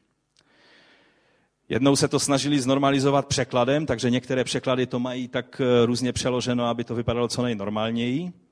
[1.70, 6.66] Jednou se to snažili znormalizovat překladem, takže některé překlady to mají tak eh, různě přeloženo,
[6.66, 8.47] aby to vypadalo co nejnormálněji.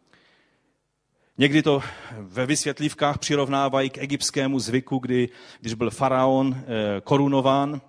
[1.38, 1.82] Někdy to
[2.20, 5.30] ve vysvětlivkách přirovnávají k egyptskému zvyku, kdy,
[5.62, 7.82] když byl faraon eh, korunován,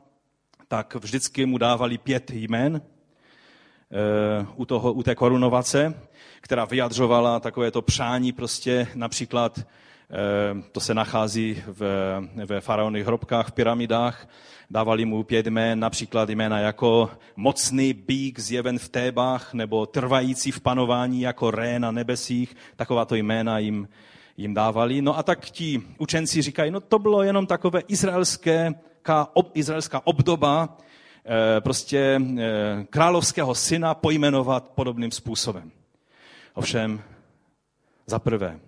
[0.69, 5.95] tak vždycky mu dávali pět jmen eh, u, toho, u té korunovace
[6.47, 9.67] která vyjadřovala takové to přání prostě například,
[10.73, 14.29] to se nachází ve, ve faraonových hrobkách, v pyramidách,
[14.71, 20.61] dávali mu pět jmén, například jména jako mocný bík zjeven v Tébách, nebo trvající v
[20.61, 23.89] panování jako ré na nebesích, takováto jména jim,
[24.37, 25.03] jim dávali.
[25.03, 28.75] No a tak ti učenci říkají, no to bylo jenom takové izraelské,
[29.33, 30.77] ob, izraelská obdoba
[31.25, 35.71] eh, prostě eh, královského syna pojmenovat podobným způsobem.
[36.55, 37.03] Ovšem,
[38.07, 38.61] za prvé,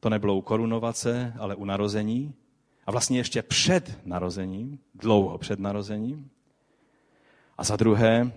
[0.00, 2.34] to nebylo u korunovace, ale u narození.
[2.86, 6.30] A vlastně ještě před narozením, dlouho před narozením.
[7.58, 8.32] A za druhé,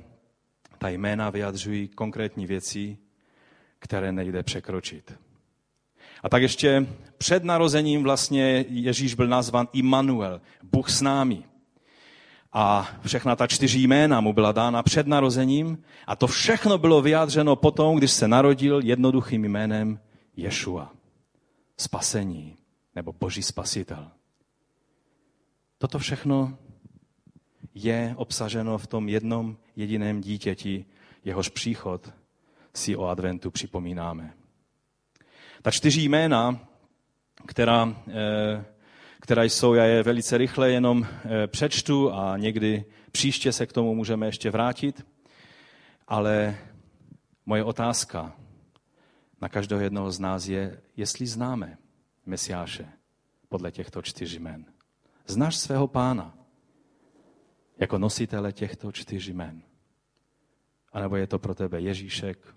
[0.78, 2.98] ta jména vyjadřují konkrétní věci,
[3.80, 5.14] které nejde překročit.
[6.24, 6.88] A tak ještě
[7.18, 11.44] před narozením vlastně Ježíš byl nazvan Immanuel, Bůh s námi.
[12.54, 17.56] A všechna ta čtyři jména mu byla dána před narozením a to všechno bylo vyjádřeno
[17.56, 20.00] potom, když se narodil jednoduchým jménem
[20.36, 20.99] Ješua.
[21.80, 22.58] Spasení
[22.96, 24.12] nebo boží spasitel.
[25.78, 26.58] Toto všechno
[27.74, 30.86] je obsaženo v tom jednom jediném dítěti,
[31.24, 32.14] jehož příchod
[32.74, 34.34] si o adventu připomínáme.
[35.62, 36.68] Ta čtyři jména,
[37.46, 38.66] která, eh,
[39.20, 43.96] která jsou, já je velice rychle jenom eh, přečtu a někdy příště se k tomu
[43.96, 45.08] můžeme ještě vrátit,
[46.08, 46.58] ale
[47.46, 48.39] moje otázka
[49.42, 51.78] na každého jednoho z nás je, jestli známe
[52.26, 52.90] Mesiáše
[53.50, 54.66] podle těchto čtyř jmen.
[55.28, 56.38] Znáš svého pána
[57.78, 59.64] jako nositele těchto čtyř jmen.
[60.92, 62.56] A nebo je to pro tebe Ježíšek,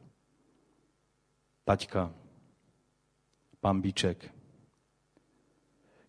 [1.65, 2.15] taťka,
[3.61, 4.35] pambíček.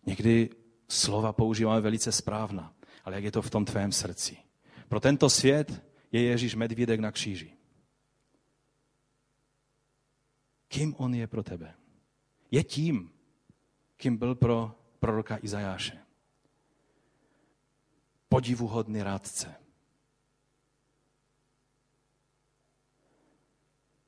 [0.06, 0.50] Někdy
[0.88, 4.36] slova používáme velice správna, ale jak je to v tom tvém srdci?
[4.88, 7.53] Pro tento svět je Ježíš medvídek na kříži.
[10.68, 11.74] Kým on je pro tebe?
[12.50, 13.10] Je tím,
[13.96, 15.98] kým byl pro proroka Izajáše.
[18.28, 19.54] Podivuhodný rádce.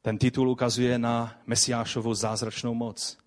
[0.02, 3.18] Ten titul ukazuje na Mesiášovu zázračnou moc,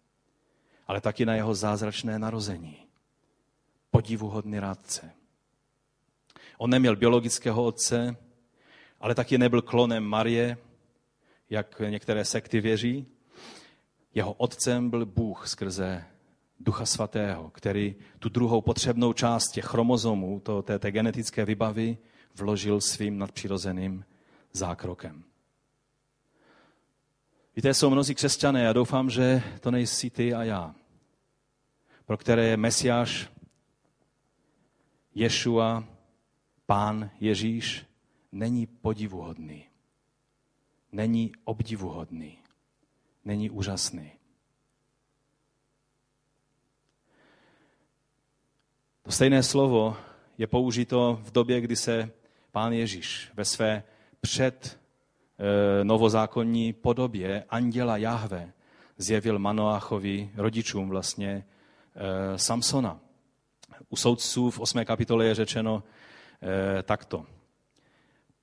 [0.87, 2.87] ale taky na jeho zázračné narození.
[3.91, 5.11] Podivuhodný rádce.
[6.57, 8.15] On neměl biologického otce,
[8.99, 10.57] ale taky nebyl klonem Marie,
[11.49, 13.07] jak některé sekty věří.
[14.13, 16.05] Jeho otcem byl Bůh skrze
[16.59, 21.97] Ducha Svatého, který tu druhou potřebnou část těch chromozomů, to, té, té genetické vybavy,
[22.35, 24.05] vložil svým nadpřirozeným
[24.53, 25.23] zákrokem.
[27.55, 30.75] Víte, jsou mnozí křesťané, já doufám, že to nejsi ty a já,
[32.05, 33.29] pro které je Mesiáš,
[35.15, 35.83] Ješua,
[36.65, 37.85] Pán Ježíš,
[38.31, 39.65] není podivuhodný,
[40.91, 42.38] není obdivuhodný,
[43.25, 44.11] není úžasný.
[49.03, 49.97] To stejné slovo
[50.37, 52.11] je použito v době, kdy se
[52.51, 53.83] pán Ježíš ve své
[54.21, 54.79] před
[55.39, 58.53] e, novozákonní podobě anděla Jahve
[58.97, 61.45] zjevil Manoachovi, rodičům vlastně
[61.95, 62.99] e, Samsona.
[63.89, 64.85] U soudců v 8.
[64.85, 65.83] kapitole je řečeno
[66.79, 67.25] e, takto.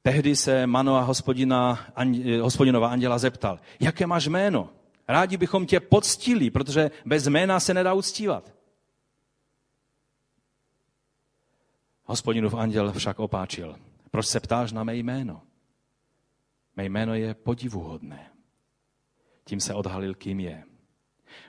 [0.06, 1.78] Tehdy se Manoa hospodina,
[2.40, 4.70] hospodinova anděla zeptal, jaké máš jméno?
[5.08, 8.54] Rádi bychom tě poctili, protože bez jména se nedá uctívat.
[12.04, 13.76] Hospodinův anděl však opáčil.
[14.10, 15.42] Proč se ptáš na mé jméno?
[16.76, 18.30] Mé jméno je podivuhodné.
[19.44, 20.64] Tím se odhalil, kým je.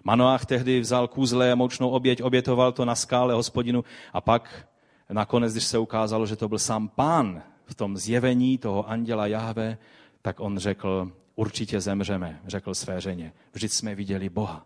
[0.04, 3.84] Manoach tehdy vzal kůzle a moučnou oběť, obětoval to na skále hospodinu
[4.14, 4.68] a pak
[5.10, 9.78] nakonec, když se ukázalo, že to byl sám pán v tom zjevení toho anděla Jahve,
[10.22, 13.34] tak on řekl, určitě zemřeme, řekl své ženě.
[13.54, 14.66] Vždyť jsme viděli Boha.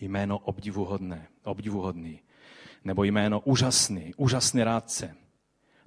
[0.00, 2.20] Jméno obdivuhodné, obdivuhodný
[2.84, 5.16] nebo jméno úžasný, úžasný rádce.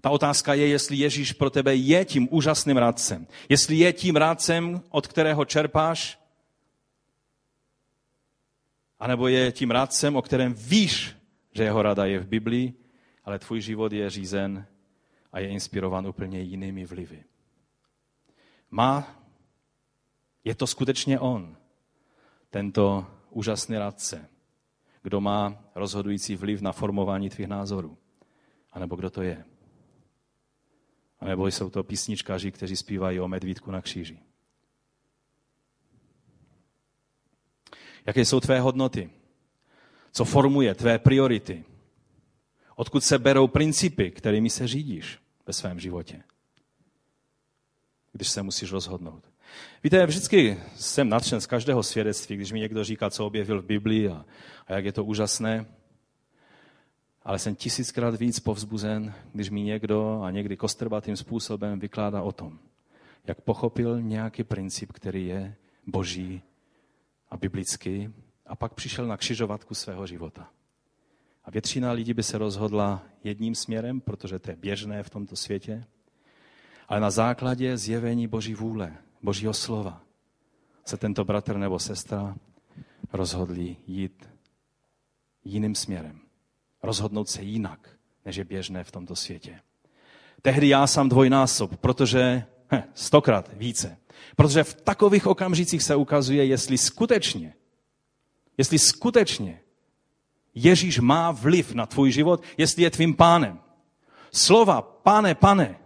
[0.02, 3.28] Ta otázka je, jestli Ježíš pro tebe je tím úžasným rádcem.
[3.50, 6.20] Jestli je tím rádcem, od kterého čerpáš,
[9.00, 11.16] anebo je tím rádcem, o kterém víš,
[11.52, 12.74] že jeho rada je v Biblii,
[13.26, 14.66] ale tvůj život je řízen
[15.32, 17.24] a je inspirovan úplně jinými vlivy.
[18.72, 19.22] Má,
[20.44, 21.58] je to skutečně on,
[22.50, 24.30] tento úžasný rádce,
[25.02, 27.98] kdo má rozhodující vliv na formování tvých názorů.
[28.72, 29.46] A nebo kdo to je.
[31.20, 34.20] A nebo jsou to písničkaři, kteří zpívají o medvídku na kříži.
[38.06, 39.10] Jaké jsou tvé hodnoty?
[40.12, 41.66] Co formuje tvé priority?
[42.76, 45.21] Odkud se berou principy, kterými se řídíš
[45.52, 46.24] ve svém životě?
[48.14, 49.24] Když se musíš rozhodnout.
[49.84, 54.10] Víte, vždycky jsem nadšen z každého svědectví, když mi někdo říká, co objevil v Biblii
[54.10, 54.26] a,
[54.68, 55.66] a jak je to úžasné.
[57.24, 62.60] Ale jsem tisíckrát víc povzbuzen, když mi někdo a někdy kostrbatým způsobem vykládá o tom,
[63.28, 65.56] jak pochopil nějaký princip, který je
[65.88, 66.42] boží
[67.30, 68.14] a biblický,
[68.46, 70.50] a pak přišel na křižovatku svého života.
[71.44, 75.86] A většina lidí by se rozhodla jedním směrem, protože to je běžné v tomto světě,
[76.88, 80.02] ale na základě zjevení Boží vůle, Božího slova
[80.86, 82.36] se tento bratr nebo sestra
[83.14, 84.30] rozhodli jít
[85.44, 86.20] jiným směrem.
[86.84, 87.90] Rozhodnout se jinak,
[88.26, 89.60] než je běžné v tomto světě.
[90.42, 93.98] Tehdy já sám dvojnásob, protože he, stokrát více.
[94.36, 97.54] Protože v takových okamžicích se ukazuje, jestli skutečně,
[98.58, 99.60] jestli skutečně
[100.56, 103.60] Ježíš má vliv na tvůj život, jestli je tvým pánem.
[104.34, 105.80] Slova, pane, pane,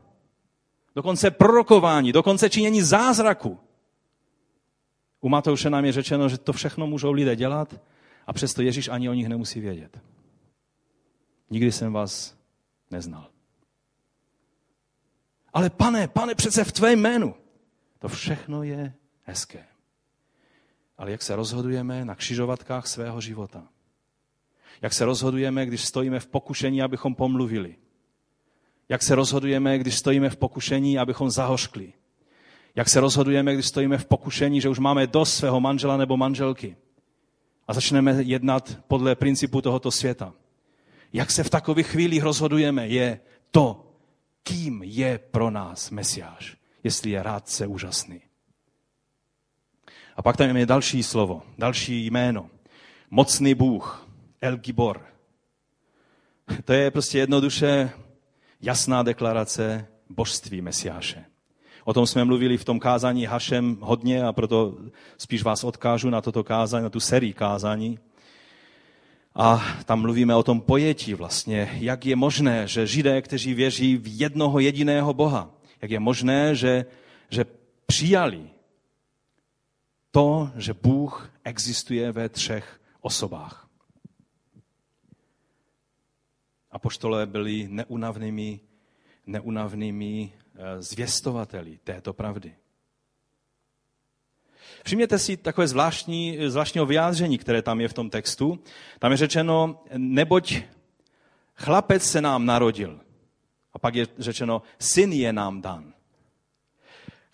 [0.95, 3.59] dokonce prorokování, dokonce činění zázraku.
[5.22, 7.76] U Matouše nám je řečeno, že to všechno můžou lidé dělat
[8.28, 9.99] a přesto Ježíš ani o nich nemusí vědět.
[11.49, 12.36] Nikdy jsem vás
[12.91, 13.30] neznal.
[15.53, 17.36] Ale pane, pane, přece v tvém jménu.
[17.99, 18.93] To všechno je
[19.24, 19.66] hezké.
[20.97, 23.68] Ale jak se rozhodujeme na křižovatkách svého života?
[24.82, 27.76] Jak se rozhodujeme, když stojíme v pokušení, abychom pomluvili?
[28.89, 31.93] Jak se rozhodujeme, když stojíme v pokušení, abychom zahořkli?
[32.76, 36.78] Jak se rozhodujeme, když stojíme v pokušení, že už máme dost svého manžela nebo manželky
[37.67, 40.34] a začneme jednat podle principu tohoto světa?
[41.13, 43.19] Jak se v takových chvílích rozhodujeme, je
[43.51, 43.91] to,
[44.43, 48.21] kým je pro nás Mesiáš, jestli je rádce úžasný.
[50.15, 52.49] A pak tam je další slovo, další jméno.
[53.11, 54.04] Mocný Bůh,
[54.41, 55.05] El Gibor.
[56.65, 57.89] To je prostě jednoduše
[58.61, 61.25] jasná deklarace božství Mesiáše.
[61.83, 64.77] O tom jsme mluvili v tom kázání Hašem hodně a proto
[65.17, 67.99] spíš vás odkážu na toto kázání, na tu sérii kázání.
[69.36, 74.19] A tam mluvíme o tom pojetí vlastně, jak je možné, že židé, kteří věří v
[74.19, 75.49] jednoho jediného Boha,
[75.81, 76.86] jak je možné, že,
[77.29, 77.45] že
[77.86, 78.49] přijali
[80.11, 83.64] to, že Bůh existuje ve třech osobách.
[86.76, 88.59] Apoštole byli neunavnými,
[89.26, 92.55] neunavnými eh, zvěstovateli této pravdy.
[94.84, 98.59] Všimněte si takové zvláštní, zvláštního vyjádření, které tam je v tom textu.
[98.99, 100.55] Tam je řečeno, neboť
[101.55, 102.99] chlapec se nám narodil.
[103.73, 105.93] A pak je řečeno, syn je nám dan.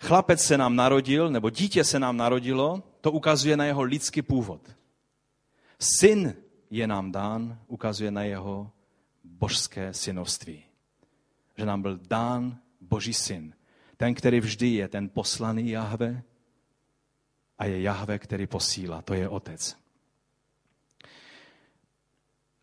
[0.00, 4.60] Chlapec se nám narodil, nebo dítě se nám narodilo, to ukazuje na jeho lidský původ.
[5.78, 6.34] Syn
[6.70, 8.70] je nám dán, ukazuje na jeho
[9.42, 10.64] božské synovství.
[11.58, 13.54] Že nám byl dán boží syn.
[13.96, 16.22] Ten, který vždy je ten poslaný Jahve,
[17.58, 19.76] a je Jahve, který posílá, to je Otec.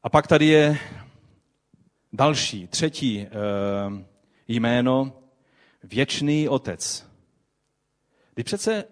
[0.03, 0.79] A pak tady je
[2.13, 3.29] další, třetí e,
[4.47, 5.13] jméno,
[5.83, 7.05] věčný Otec.
[8.33, 8.83] Kdy přece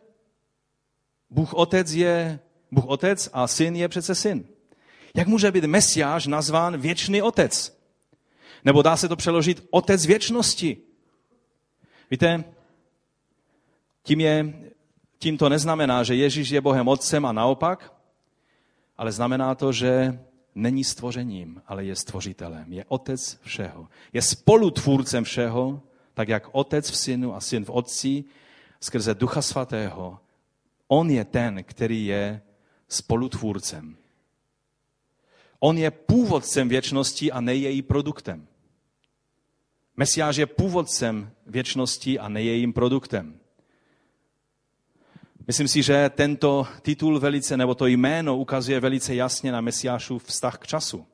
[1.30, 2.40] Bůh Otec je
[2.72, 4.48] Bůh Otec a Syn je přece Syn.
[5.16, 7.77] Jak může být Mesiáš nazván věčný Otec?
[8.66, 10.78] Nebo dá se to přeložit Otec věčnosti?
[12.12, 12.44] Víte,
[14.04, 14.54] tím je
[15.20, 17.94] tím to neznamená, že Ježíš je Bohem Otcem a naopak,
[18.98, 20.20] ale znamená to, že
[20.56, 22.74] není stvořením, ale je stvořitelem.
[22.74, 23.88] Je otec všeho.
[24.14, 25.82] Je spolutvůrcem všeho,
[26.14, 28.24] tak jak otec v synu a syn v otci,
[28.82, 30.20] skrze Ducha Svatého.
[30.88, 32.42] On je ten, který je
[32.88, 33.98] spolutvůrcem.
[35.60, 38.48] On je původcem věčnosti a ne její produktem.
[39.98, 43.40] Mesiáš je původcem věčnosti a ne jejím produktem.
[45.48, 50.58] Myslím si, že tento titul velice, nebo to jméno ukazuje velice jasně na Mesiášův vztah
[50.58, 51.06] k času.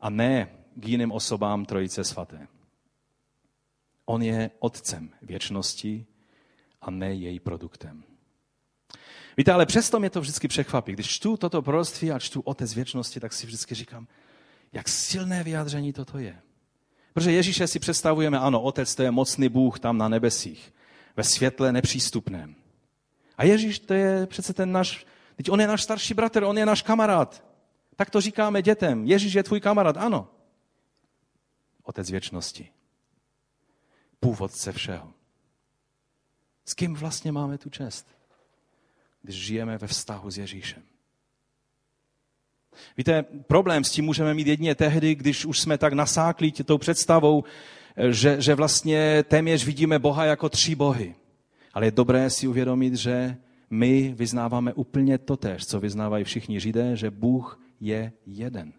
[0.00, 2.48] A ne k jiným osobám Trojice svaté.
[4.04, 6.06] On je otcem věčnosti
[6.80, 8.04] a ne její produktem.
[9.36, 10.92] Víte, ale přesto mě to vždycky překvapí.
[10.92, 14.06] Když čtu toto proroctví a čtu Otec věčnosti, tak si vždycky říkám,
[14.72, 16.40] jak silné vyjádření toto je.
[17.12, 20.74] Protože Ježíše si představujeme, ano, Otec to je mocný Bůh tam na nebesích,
[21.16, 22.54] ve světle nepřístupném.
[23.36, 25.06] A Ježíš to je přece ten náš,
[25.36, 27.44] teď on je náš starší bratr, on je náš kamarád.
[27.96, 29.06] Tak to říkáme dětem.
[29.06, 30.28] Ježíš je tvůj kamarád, ano.
[31.82, 32.68] Otec věčnosti.
[34.20, 35.12] Původce všeho.
[36.64, 38.06] S kým vlastně máme tu čest?
[39.22, 40.82] Když žijeme ve vztahu s Ježíšem.
[42.96, 47.44] Víte, problém s tím můžeme mít jedině tehdy, když už jsme tak nasáklí tou představou,
[48.10, 51.14] že, že vlastně téměř vidíme Boha jako tři bohy.
[51.74, 53.36] Ale je dobré si uvědomit, že
[53.70, 58.72] my vyznáváme úplně totéž, co vyznávají všichni Židé, že Bůh je jeden.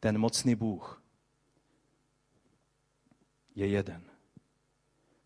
[0.00, 1.02] Ten mocný Bůh
[3.54, 4.02] je jeden,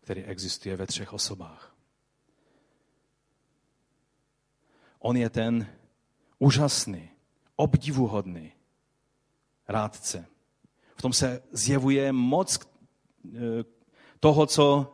[0.01, 1.66] který existuje ve třech osobách.
[4.99, 5.67] On je ten
[6.39, 7.09] úžasný,
[7.55, 8.51] obdivuhodný
[9.67, 10.25] rádce.
[10.95, 12.59] V tom se zjevuje moc
[14.19, 14.93] toho, co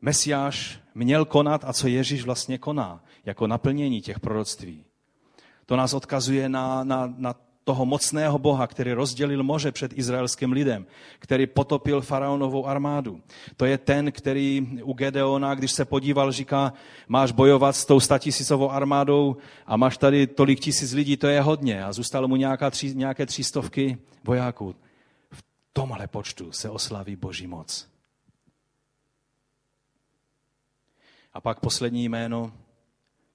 [0.00, 4.84] Mesiáš měl konat a co Ježíš vlastně koná, jako naplnění těch proroctví.
[5.66, 7.34] To nás odkazuje na, na, na
[7.64, 10.86] toho mocného Boha, který rozdělil moře před izraelským lidem,
[11.18, 13.22] který potopil faraonovou armádu.
[13.56, 16.72] To je ten, který u Gedeona, když se podíval, říká,
[17.08, 19.36] máš bojovat s tou statisícovou armádou
[19.66, 21.84] a máš tady tolik tisíc lidí, to je hodně.
[21.84, 24.74] A zůstalo mu nějaká tři, nějaké třístovky vojáků.
[25.32, 27.88] V tomhle počtu se oslaví boží moc.
[31.32, 32.52] A pak poslední jméno,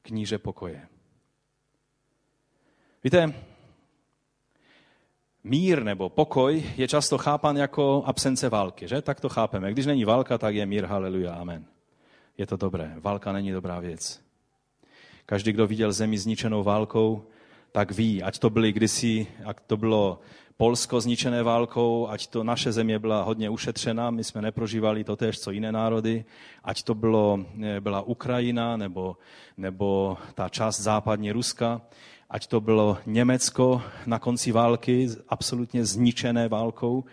[0.02, 0.88] kníže pokoje.
[3.04, 3.34] Víte,
[5.48, 9.02] mír nebo pokoj je často chápan jako absence války, že?
[9.02, 9.72] Tak to chápeme.
[9.72, 11.66] Když není válka, tak je mír, haleluja, amen.
[12.38, 12.94] Je to dobré.
[13.00, 14.22] Válka není dobrá věc.
[15.26, 17.24] Každý, kdo viděl zemi zničenou válkou,
[17.72, 20.20] tak ví, ať to byly kdysi, ať to bylo
[20.58, 25.40] Polsko zničené válkou, ať to naše země byla hodně ušetřena, my jsme neprožívali to tež,
[25.40, 26.26] co jiné národy,
[26.64, 29.18] ať to bylo, eh, byla Ukrajina nebo,
[29.58, 31.82] nebo ta část západní Ruska,
[32.30, 37.04] ať to bylo Německo na konci války, absolutně zničené válkou,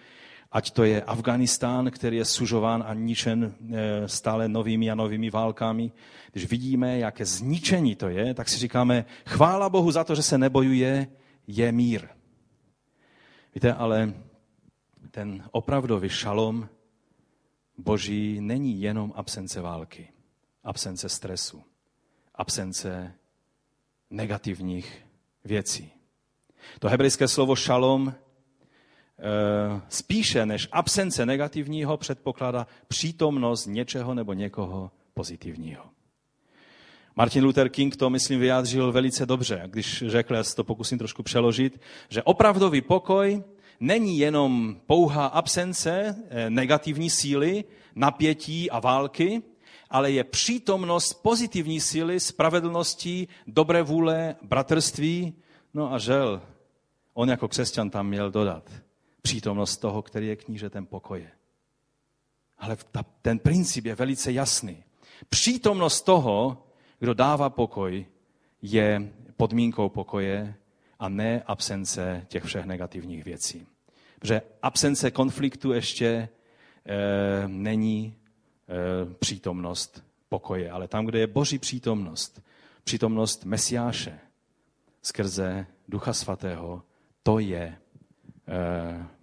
[0.53, 5.93] ať to je Afganistán, který je sužován a ničen eh, stále novými a novými válkami.
[6.33, 10.39] Když vidíme, jaké zničení to je, tak si říkáme, chvála Bohu za to, že se
[10.39, 11.07] nebojuje,
[11.47, 12.09] je mír.
[13.55, 14.15] Víte, ale
[15.11, 16.69] ten opravdový šalom
[17.79, 20.09] boží není jenom absence války,
[20.65, 21.63] absence stresu,
[22.35, 23.15] absence
[24.15, 25.07] negativních
[25.45, 25.91] věcí.
[26.79, 35.85] To hebrejské slovo šalom eh, spíše než absence negativního předpokládá přítomnost něčeho nebo někoho pozitivního.
[37.17, 41.81] Martin Luther King to, myslím, vyjádřil velice dobře, když řekl, já to pokusím trošku přeložit,
[42.09, 43.43] že opravdový pokoj
[43.81, 49.43] není jenom pouhá absence eh, negativní síly, napětí a války,
[49.95, 55.35] ale je přítomnost pozitivní síly, spravedlnosti, dobré vůle, bratrství.
[55.75, 56.43] No a žel,
[57.13, 58.71] on jako křesťan tam měl dodat
[59.23, 61.31] přítomnost toho, který je knížetem pokoje.
[62.59, 64.85] Ale ta, ten princip je velice jasný.
[65.29, 66.67] Přítomnost toho,
[66.99, 68.07] kdo dává pokoj,
[68.63, 70.55] je podmínkou pokoje
[70.99, 73.67] a ne absence těch všech negativních věcí.
[74.19, 76.29] Protože absence konfliktu ještě e,
[77.49, 78.17] není
[79.19, 82.43] přítomnost pokoje, ale tam, kde je boží přítomnost,
[82.85, 84.19] přítomnost Mesiáše
[85.03, 86.83] skrze Ducha Svatého,
[87.23, 87.77] to je e,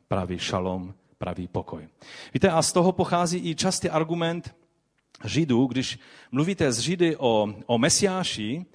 [0.08, 1.88] pravý šalom, pravý pokoj.
[2.34, 4.56] Víte, a z toho pochází i častý argument
[5.26, 6.00] Židů, když
[6.32, 8.66] mluvíte s Židy o, o Mesiáši,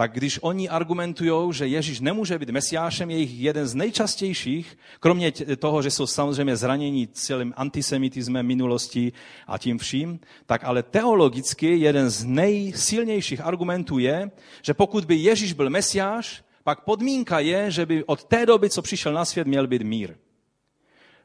[0.00, 5.32] tak když oni argumentují, že Ježíš nemůže být mesiášem, je jich jeden z nejčastějších, kromě
[5.32, 9.12] toho, že jsou samozřejmě zranění celým antisemitismem minulosti
[9.46, 14.30] a tím vším, tak ale teologicky jeden z nejsilnějších argumentů je,
[14.62, 18.82] že pokud by Ježíš byl mesiáš, pak podmínka je, že by od té doby, co
[18.82, 20.16] přišel na svět, měl být mír.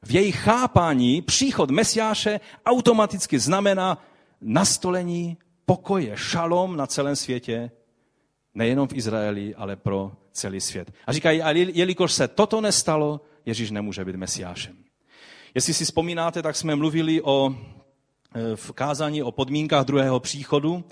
[0.04, 4.04] V jejich chápání příchod mesiáše automaticky znamená
[4.42, 7.72] nastolení pokoje, šalom na celém světě,
[8.56, 10.92] nejenom v Izraeli, ale pro celý svět.
[11.08, 14.76] A říkají, a jelikož se toto nestalo, Ježíš nemůže být mesiášem.
[15.56, 17.56] Jestli si vzpomínáte, tak jsme mluvili o,
[18.36, 20.84] e, v kázání o podmínkách druhého příchodu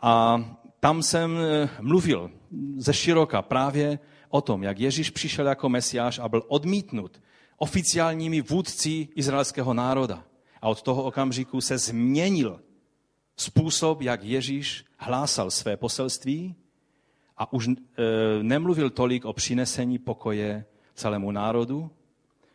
[0.00, 0.44] a
[0.80, 2.30] tam jsem e, mluvil
[2.76, 7.20] ze široka právě o tom, jak Ježíš přišel jako mesiáš a byl odmítnut
[7.56, 10.24] oficiálními vůdci izraelského národa.
[10.62, 12.60] A od toho okamžiku se změnil
[13.36, 16.54] způsob, jak Ježíš hlásal své poselství
[17.36, 17.72] a už e,
[18.42, 20.64] nemluvil tolik o přinesení pokoje
[20.94, 21.90] celému národu,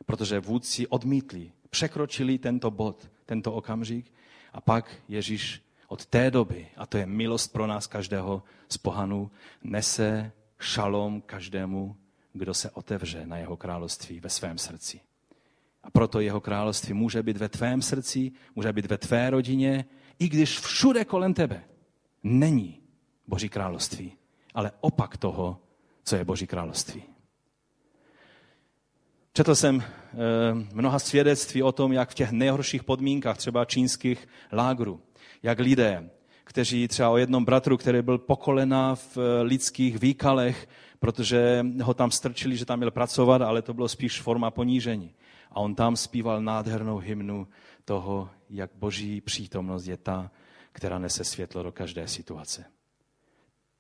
[0.05, 4.13] protože vůdci odmítli, překročili tento bod, tento okamžik
[4.53, 9.32] a pak Ježíš od té doby, a to je milost pro nás každého z pohanů,
[9.63, 11.95] nese šalom každému,
[12.34, 14.99] kdo se otevře na jeho království ve svém srdci.
[15.84, 19.86] A proto jeho království může být ve tvém srdci, může být ve tvé rodině,
[20.19, 21.63] i když všude kolem tebe
[22.23, 22.82] není
[23.27, 24.13] Boží království,
[24.54, 25.58] ale opak toho,
[26.04, 27.04] co je Boží království.
[29.34, 30.16] Četl jsem eh,
[30.74, 35.02] mnoha svědectví o tom, jak v těch nejhorších podmínkách, třeba čínských lágrů,
[35.43, 36.10] jak lidé,
[36.43, 40.68] kteří třeba o jednom bratru, který byl pokolena v eh, lidských výkalech,
[41.00, 45.14] protože ho tam strčili, že tam měl pracovat, ale to bylo spíš forma ponížení.
[45.52, 47.47] A on tam zpíval nádhernou hymnu
[47.86, 50.32] toho, jak boží přítomnost je ta,
[50.72, 52.66] která nese světlo do každé situace.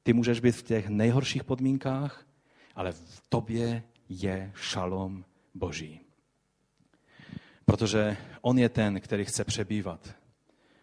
[0.09, 2.25] Ty můžeš být v těch nejhorších podmínkách,
[2.75, 5.99] ale v tobě je šalom boží.
[7.65, 10.09] Protože on je ten, který chce přebývat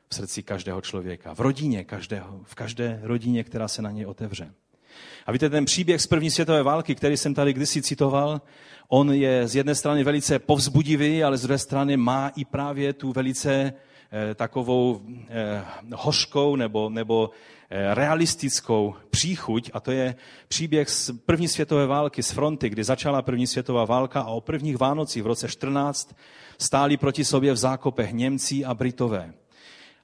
[0.08, 4.54] v srdci každého člověka, v rodině každého, v každé rodině, která se na něj otevře.
[5.26, 8.40] A víte, ten příběh z první světové války, který jsem tady kdysi citoval,
[8.88, 13.12] on je z jedné strany velice povzbudivý, ale z druhé strany má i právě tu
[13.12, 13.72] velice
[14.34, 17.30] takovou eh, hořkou nebo, nebo
[17.70, 20.14] eh, realistickou příchuť a to je
[20.48, 24.76] příběh z první světové války z fronty, kdy začala první světová válka a o prvních
[24.76, 26.16] Vánocích v roce 14
[26.58, 29.32] stáli proti sobě v zákopech Němci a Britové.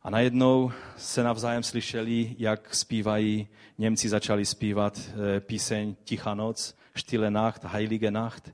[0.02, 3.48] A najednou se navzájem slyšeli, jak zpívají,
[3.78, 5.00] Němci začali zpívat
[5.40, 8.50] píseň Tichá noc, Stille Nacht, Heilige Nacht.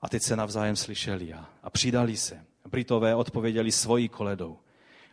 [0.00, 2.44] A teď se navzájem slyšeli a, a přidali se.
[2.70, 4.56] Britové odpověděli svojí koledou.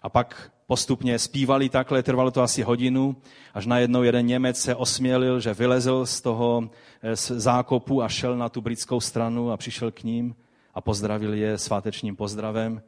[0.02, 3.16] A pak postupně zpívali takhle, trvalo to asi hodinu,
[3.54, 6.70] až najednou jeden Němec se osmělil, že vylezl z toho
[7.14, 10.36] z zákopu a šel na tu britskou stranu a přišel k ním
[10.74, 12.82] a pozdravil je svátečním pozdravem.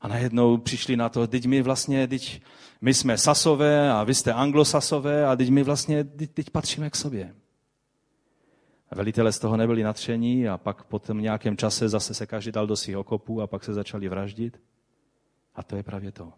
[0.00, 2.42] A najednou přišli na to, teď my vlastně, teď
[2.80, 6.96] my jsme sasové a vy jste anglosasové a teď my vlastně, teď, teď patříme k
[6.96, 7.34] sobě.
[8.90, 12.52] A velitelé z toho nebyli natření a pak po tom nějakém čase zase se každý
[12.52, 14.60] dal do svých okopů a pak se začali vraždit.
[15.54, 16.32] A to je právě to.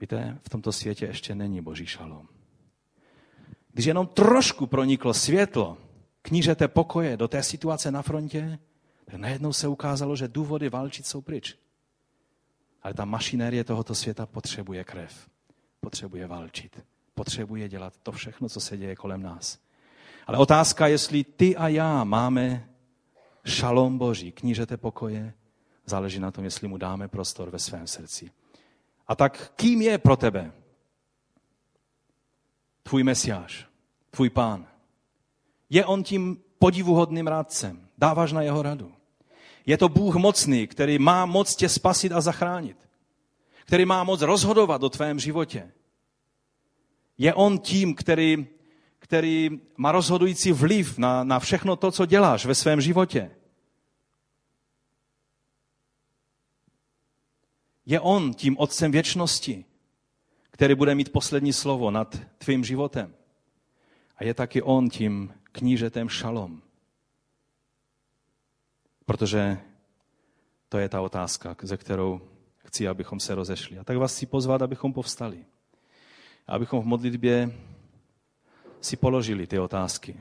[0.00, 2.28] Víte, v tomto světě ještě není boží šalom.
[3.72, 5.78] Když jenom trošku proniklo světlo
[6.22, 8.58] knížete pokoje do té situace na frontě,
[9.04, 11.58] tak najednou se ukázalo, že důvody válčit jsou pryč.
[12.82, 15.28] Ale ta mašinérie tohoto světa potřebuje krev.
[15.80, 16.80] Potřebuje válčit.
[17.14, 19.65] Potřebuje dělat to všechno, co se děje kolem nás.
[20.26, 22.68] Ale otázka, jestli ty a já máme
[23.44, 25.34] šalom Boží, knížete pokoje,
[25.84, 28.30] záleží na tom, jestli mu dáme prostor ve svém srdci.
[29.08, 30.52] A tak kým je pro tebe
[32.82, 33.66] tvůj mesiáš,
[34.10, 34.66] tvůj pán?
[35.70, 37.88] Je on tím podivuhodným rádcem?
[37.98, 38.92] Dáváš na jeho radu?
[39.66, 42.76] Je to Bůh mocný, který má moc tě spasit a zachránit.
[43.64, 45.72] Který má moc rozhodovat o tvém životě.
[47.18, 48.46] Je on tím, který,
[48.98, 53.30] který má rozhodující vliv na, na všechno to, co děláš ve svém životě.
[57.86, 59.64] Je on tím otcem věčnosti,
[60.50, 63.14] který bude mít poslední slovo nad tvým životem.
[64.16, 66.62] A je taky on tím knížetem šalom.
[69.04, 69.58] Protože
[70.68, 72.20] to je ta otázka, ze kterou
[72.56, 73.78] chci, abychom se rozešli.
[73.78, 75.44] A tak vás chci pozvat, abychom povstali.
[76.46, 77.50] Abychom v modlitbě
[78.86, 80.20] si položili ty otázky.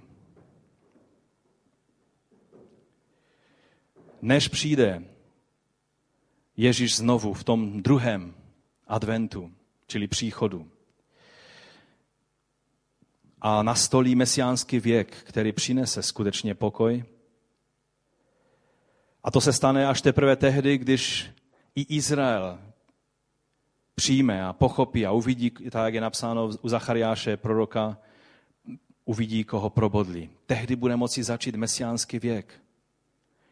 [4.22, 5.04] Než přijde
[6.58, 8.36] Ježíš znovu v tom druhém
[8.88, 9.52] adventu,
[9.88, 10.72] čili příchodu,
[13.42, 17.04] a nastolí mesiánský věk, který přinese skutečně pokoj.
[19.24, 21.32] A to se stane až teprve tehdy, když
[21.76, 22.60] i Izrael
[23.96, 27.98] přijme a pochopí a uvidí, tak jak je napsáno u Zachariáše, proroka,
[29.06, 30.30] uvidí, koho probodli.
[30.46, 32.54] Tehdy bude moci začít mesiánský věk.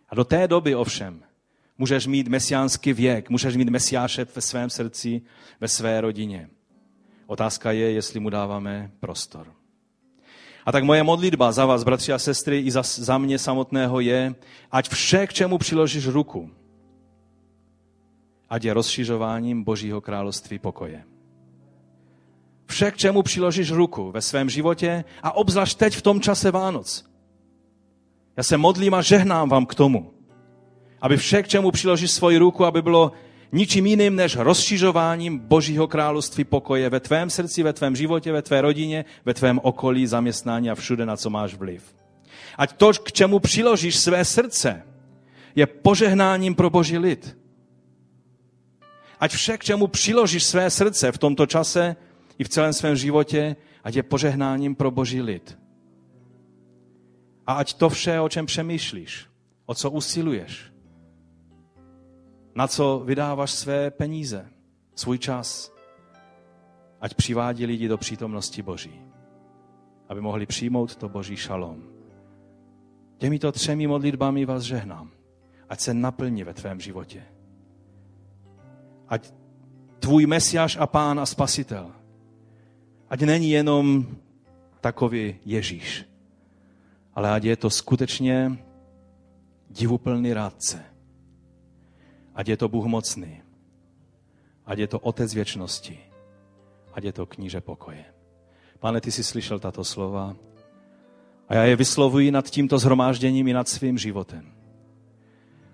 [0.10, 1.24] A do té doby ovšem
[1.78, 5.22] můžeš mít mesiánský věk, můžeš mít mesiáše ve svém srdci,
[5.62, 6.50] ve své rodině.
[7.28, 9.54] Otázka je, jestli mu dáváme prostor.
[10.66, 14.36] A tak moje modlitba za vás, bratři a sestry, i za, za mě samotného je,
[14.72, 16.50] ať vše, k čemu přiložíš ruku,
[18.50, 21.04] ať je rozšiřováním Božího království pokoje.
[22.74, 27.06] Vše, k čemu přiložíš ruku ve svém životě a obzvlášť teď v tom čase Vánoc.
[28.38, 30.14] Já se modlím a žehnám vám k tomu,
[31.02, 33.12] aby vše, k čemu přiložíš svoji ruku, aby bylo
[33.52, 38.62] ničím jiným než rozšiřováním Božího království pokoje ve tvém srdci, ve tvém životě, ve tvé
[38.62, 41.96] rodině, ve tvém okolí, zaměstnání a všude, na co máš vliv.
[42.58, 44.82] Ať to, k čemu přiložíš své srdce,
[45.56, 47.38] je požehnáním pro Boží lid.
[49.20, 51.96] Ať vše, k čemu přiložíš své srdce v tomto čase
[52.38, 55.60] i v celém svém životě, ať je požehnáním pro Boží lid.
[57.48, 59.28] A ať to vše, o čem přemýšlíš,
[59.66, 60.74] o co usiluješ,
[62.56, 64.50] na co vydáváš své peníze,
[64.96, 65.74] svůj čas.
[67.02, 69.02] Ať přivádí lidi do přítomnosti Boží,
[70.10, 71.84] aby mohli přijmout to Boží šalom.
[73.18, 75.12] Těmito třemi modlitbami vás žehnám.
[75.70, 77.24] Ať se naplní ve tvém životě.
[79.08, 79.34] Ať
[80.00, 81.92] tvůj mesiáš a pán a spasitel,
[83.10, 84.08] ať není jenom
[84.82, 86.06] takový Ježíš,
[87.14, 88.58] ale ať je to skutečně
[89.70, 90.94] divuplný rádce,
[92.36, 93.42] Ať je to Bůh mocný.
[94.66, 96.00] Ať je to Otec věčnosti.
[96.94, 98.06] Ať je to kníže pokoje.
[98.80, 100.36] Pane, ty jsi slyšel tato slova
[101.50, 104.54] a já je vyslovuji nad tímto zhromážděním i nad svým životem.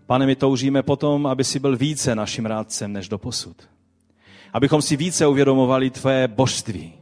[0.06, 3.70] Pane, my toužíme potom, aby si byl více naším rádcem než do posud.
[4.54, 6.99] Abychom si více uvědomovali tvé božství.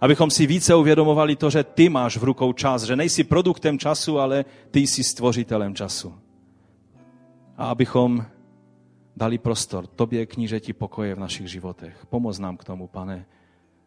[0.00, 4.18] Abychom si více uvědomovali to, že ty máš v rukou čas, že nejsi produktem času,
[4.18, 6.14] ale ty jsi stvořitelem času.
[7.56, 8.26] A abychom
[9.16, 12.06] dali prostor tobě, knížeti pokoje v našich životech.
[12.08, 13.26] Pomoz nám k tomu, pane.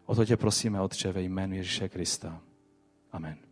[0.05, 2.41] O to tě prosíme, Otče, ve jménu Ježíše Krista.
[3.11, 3.48] Amen.